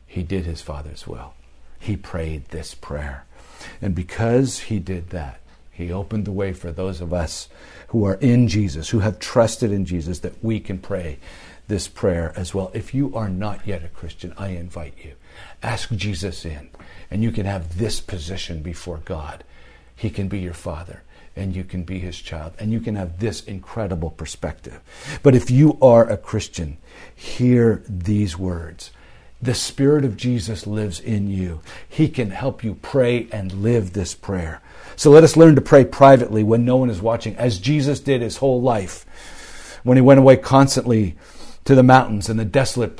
He 0.07 0.22
did 0.22 0.44
his 0.46 0.62
Father's 0.62 1.05
will. 1.05 1.35
He 1.81 1.96
prayed 1.96 2.44
this 2.46 2.74
prayer. 2.74 3.24
And 3.83 3.92
because 3.92 4.61
he 4.61 4.79
did 4.79 5.11
that, 5.11 5.40
he 5.72 5.90
opened 5.90 6.27
the 6.27 6.33
way 6.33 6.53
for 6.53 6.70
those 6.70 7.00
of 7.00 7.12
us 7.12 7.48
who 7.88 8.05
are 8.05 8.14
in 8.14 8.46
Jesus, 8.46 8.90
who 8.90 9.00
have 9.00 9.18
trusted 9.18 9.72
in 9.72 9.85
Jesus, 9.85 10.20
that 10.20 10.44
we 10.44 10.61
can 10.61 10.79
pray 10.79 11.18
this 11.66 11.88
prayer 11.88 12.33
as 12.37 12.55
well. 12.55 12.70
If 12.72 12.94
you 12.94 13.12
are 13.16 13.29
not 13.29 13.66
yet 13.66 13.83
a 13.83 13.88
Christian, 13.88 14.33
I 14.38 14.50
invite 14.50 14.94
you. 15.03 15.14
Ask 15.61 15.90
Jesus 15.90 16.44
in, 16.44 16.70
and 17.11 17.24
you 17.24 17.33
can 17.33 17.46
have 17.46 17.79
this 17.79 18.00
position 18.00 18.62
before 18.62 18.98
God 19.05 19.42
he 19.96 20.11
can 20.11 20.28
be 20.28 20.38
your 20.38 20.54
father 20.54 21.02
and 21.37 21.54
you 21.54 21.64
can 21.64 21.83
be 21.83 21.98
his 21.98 22.18
child 22.18 22.52
and 22.59 22.72
you 22.72 22.80
can 22.80 22.96
have 22.96 23.18
this 23.18 23.42
incredible 23.44 24.11
perspective. 24.11 24.80
But 25.22 25.35
if 25.35 25.50
you 25.50 25.78
are 25.83 26.09
a 26.09 26.16
Christian, 26.16 26.78
hear 27.14 27.83
these 27.88 28.38
words. 28.38 28.90
The 29.42 29.54
Spirit 29.54 30.04
of 30.04 30.16
Jesus 30.16 30.66
lives 30.66 31.00
in 31.00 31.28
you. 31.28 31.61
He 31.88 32.09
can 32.09 32.30
help 32.30 32.64
you 32.64 32.76
pray 32.76 33.28
and 33.30 33.62
live 33.62 33.92
this 33.92 34.14
prayer. 34.14 34.62
So 34.96 35.11
let 35.11 35.24
us 35.24 35.37
learn 35.37 35.54
to 35.57 35.61
pray 35.61 35.85
privately 35.85 36.42
when 36.42 36.64
no 36.64 36.76
one 36.76 36.88
is 36.88 37.02
watching, 37.02 37.37
as 37.37 37.59
Jesus 37.59 38.00
did 38.00 38.22
his 38.22 38.38
whole 38.38 38.62
life. 38.62 39.04
When 39.83 39.98
he 39.98 40.02
went 40.02 40.20
away 40.20 40.38
constantly 40.38 41.16
to 41.64 41.74
the 41.74 41.83
mountains 41.83 42.28
and 42.28 42.38
the 42.38 42.44
desolate 42.44 42.96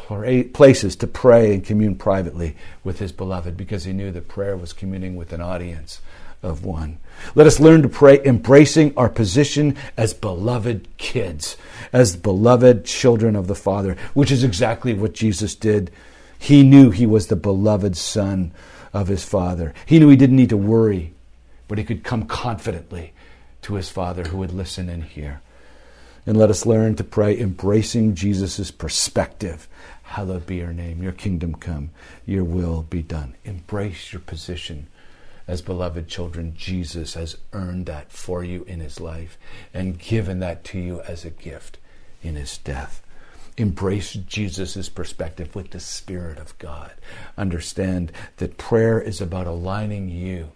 places 0.52 0.96
to 0.96 1.07
pray 1.07 1.54
and 1.54 1.64
commune 1.64 1.96
privately 1.96 2.57
with 2.83 2.98
his 2.98 3.12
beloved 3.12 3.57
because 3.57 3.85
he 3.85 3.92
knew 3.92 4.11
that 4.11 4.28
prayer 4.28 4.57
was 4.57 4.72
communing 4.72 5.16
with 5.16 5.33
an 5.33 5.40
audience 5.40 6.00
of 6.44 6.64
one. 6.64 6.98
Let 7.35 7.46
us 7.46 7.61
learn 7.61 7.83
to 7.83 7.88
pray, 7.88 8.22
embracing 8.24 8.96
our 8.96 9.09
position 9.09 9.76
as 9.96 10.12
beloved 10.12 10.88
kids, 10.98 11.57
as 11.92 12.16
beloved 12.16 12.85
children 12.85 13.35
of 13.35 13.46
the 13.46 13.54
Father, 13.54 13.96
which 14.12 14.30
is 14.30 14.44
exactly 14.44 14.94
what 14.94 15.14
Jesus 15.14 15.54
did. 15.54 15.90
He 16.38 16.62
knew 16.62 16.90
he 16.90 17.07
was 17.07 17.28
the 17.28 17.37
beloved 17.37 17.96
Son 17.96 18.52
of 18.92 19.09
his 19.09 19.24
Father. 19.24 19.72
He 19.87 19.98
knew 19.98 20.09
he 20.09 20.16
didn't 20.16 20.37
need 20.37 20.50
to 20.50 20.57
worry, 20.57 21.14
but 21.66 21.78
he 21.78 21.85
could 21.85 22.04
come 22.04 22.26
confidently 22.26 23.12
to 23.62 23.74
his 23.74 23.88
Father 23.88 24.24
who 24.24 24.38
would 24.38 24.52
listen 24.52 24.88
and 24.88 25.02
hear. 25.02 25.40
And 26.26 26.37
let 26.37 26.50
us 26.50 26.66
learn 26.66 26.94
to 26.96 27.04
pray, 27.04 27.38
embracing 27.38 28.14
Jesus' 28.14 28.70
perspective. 28.70 29.68
Hallowed 30.02 30.46
be 30.46 30.57
your 30.57 30.72
name, 30.72 31.02
your 31.02 31.12
kingdom 31.12 31.54
come, 31.54 31.90
your 32.24 32.44
will 32.44 32.83
be 32.83 33.02
done. 33.02 33.35
Embrace 33.44 34.12
your 34.12 34.20
position 34.20 34.87
as 35.46 35.62
beloved 35.62 36.09
children, 36.09 36.54
Jesus 36.57 37.14
has 37.14 37.37
earned 37.52 37.87
that 37.87 38.11
for 38.11 38.42
you 38.42 38.64
in 38.64 38.80
his 38.80 39.00
life 39.00 39.38
and 39.72 39.98
given 39.98 40.40
that 40.40 40.64
to 40.64 40.78
you 40.78 41.00
as 41.02 41.24
a 41.24 41.30
gift 41.30 41.78
in 42.22 42.35
his 42.37 42.59
death. 42.59 43.02
Embrace 43.57 44.14
Jesus' 44.14 44.88
perspective 44.88 45.54
with 45.54 45.70
the 45.70 45.80
Spirit 45.80 46.38
of 46.38 46.59
God. 46.59 46.92
Understand 47.37 48.11
that 48.38 48.59
prayer 48.59 49.00
is 49.00 49.20
about 49.20 49.46
aligning 49.46 50.09
you 50.09 50.52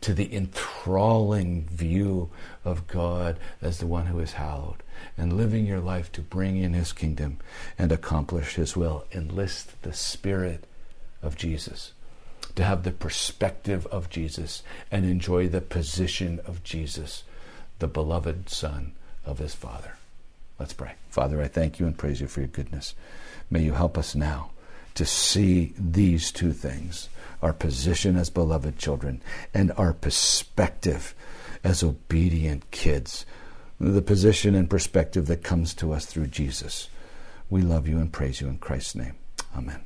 to 0.00 0.14
the 0.14 0.34
enthralling 0.34 1.66
view 1.66 2.30
of 2.64 2.86
God 2.86 3.38
as 3.60 3.78
the 3.78 3.86
one 3.86 4.06
who 4.06 4.20
is 4.20 4.34
hallowed 4.34 4.82
and 5.18 5.36
living 5.36 5.66
your 5.66 5.80
life 5.80 6.12
to 6.12 6.20
bring 6.20 6.56
in 6.56 6.72
his 6.72 6.92
kingdom 6.92 7.38
and 7.78 7.90
accomplish 7.90 8.54
his 8.54 8.76
will. 8.76 9.04
Enlist 9.12 9.82
the 9.82 9.92
Spirit 9.92 10.64
of 11.22 11.36
Jesus 11.36 11.92
to 12.56 12.64
have 12.64 12.82
the 12.82 12.92
perspective 12.92 13.86
of 13.86 14.10
Jesus 14.10 14.62
and 14.90 15.04
enjoy 15.04 15.48
the 15.48 15.60
position 15.60 16.40
of 16.46 16.62
Jesus, 16.62 17.24
the 17.78 17.88
beloved 17.88 18.48
Son 18.48 18.92
of 19.24 19.38
his 19.38 19.54
Father. 19.54 19.96
Let's 20.58 20.72
pray. 20.72 20.92
Father, 21.08 21.42
I 21.42 21.48
thank 21.48 21.80
you 21.80 21.86
and 21.86 21.98
praise 21.98 22.20
you 22.20 22.28
for 22.28 22.40
your 22.40 22.48
goodness. 22.48 22.94
May 23.50 23.62
you 23.62 23.72
help 23.72 23.98
us 23.98 24.14
now 24.14 24.50
to 24.94 25.04
see 25.04 25.74
these 25.76 26.30
two 26.30 26.52
things 26.52 27.08
our 27.42 27.52
position 27.52 28.16
as 28.16 28.30
beloved 28.30 28.78
children 28.78 29.20
and 29.52 29.70
our 29.76 29.92
perspective 29.92 31.14
as 31.62 31.82
obedient 31.82 32.70
kids. 32.70 33.26
The 33.78 34.00
position 34.00 34.54
and 34.54 34.70
perspective 34.70 35.26
that 35.26 35.42
comes 35.42 35.74
to 35.74 35.92
us 35.92 36.06
through 36.06 36.28
Jesus. 36.28 36.88
We 37.50 37.60
love 37.60 37.86
you 37.86 37.98
and 37.98 38.10
praise 38.10 38.40
you 38.40 38.48
in 38.48 38.58
Christ's 38.58 38.94
name. 38.94 39.14
Amen. 39.54 39.84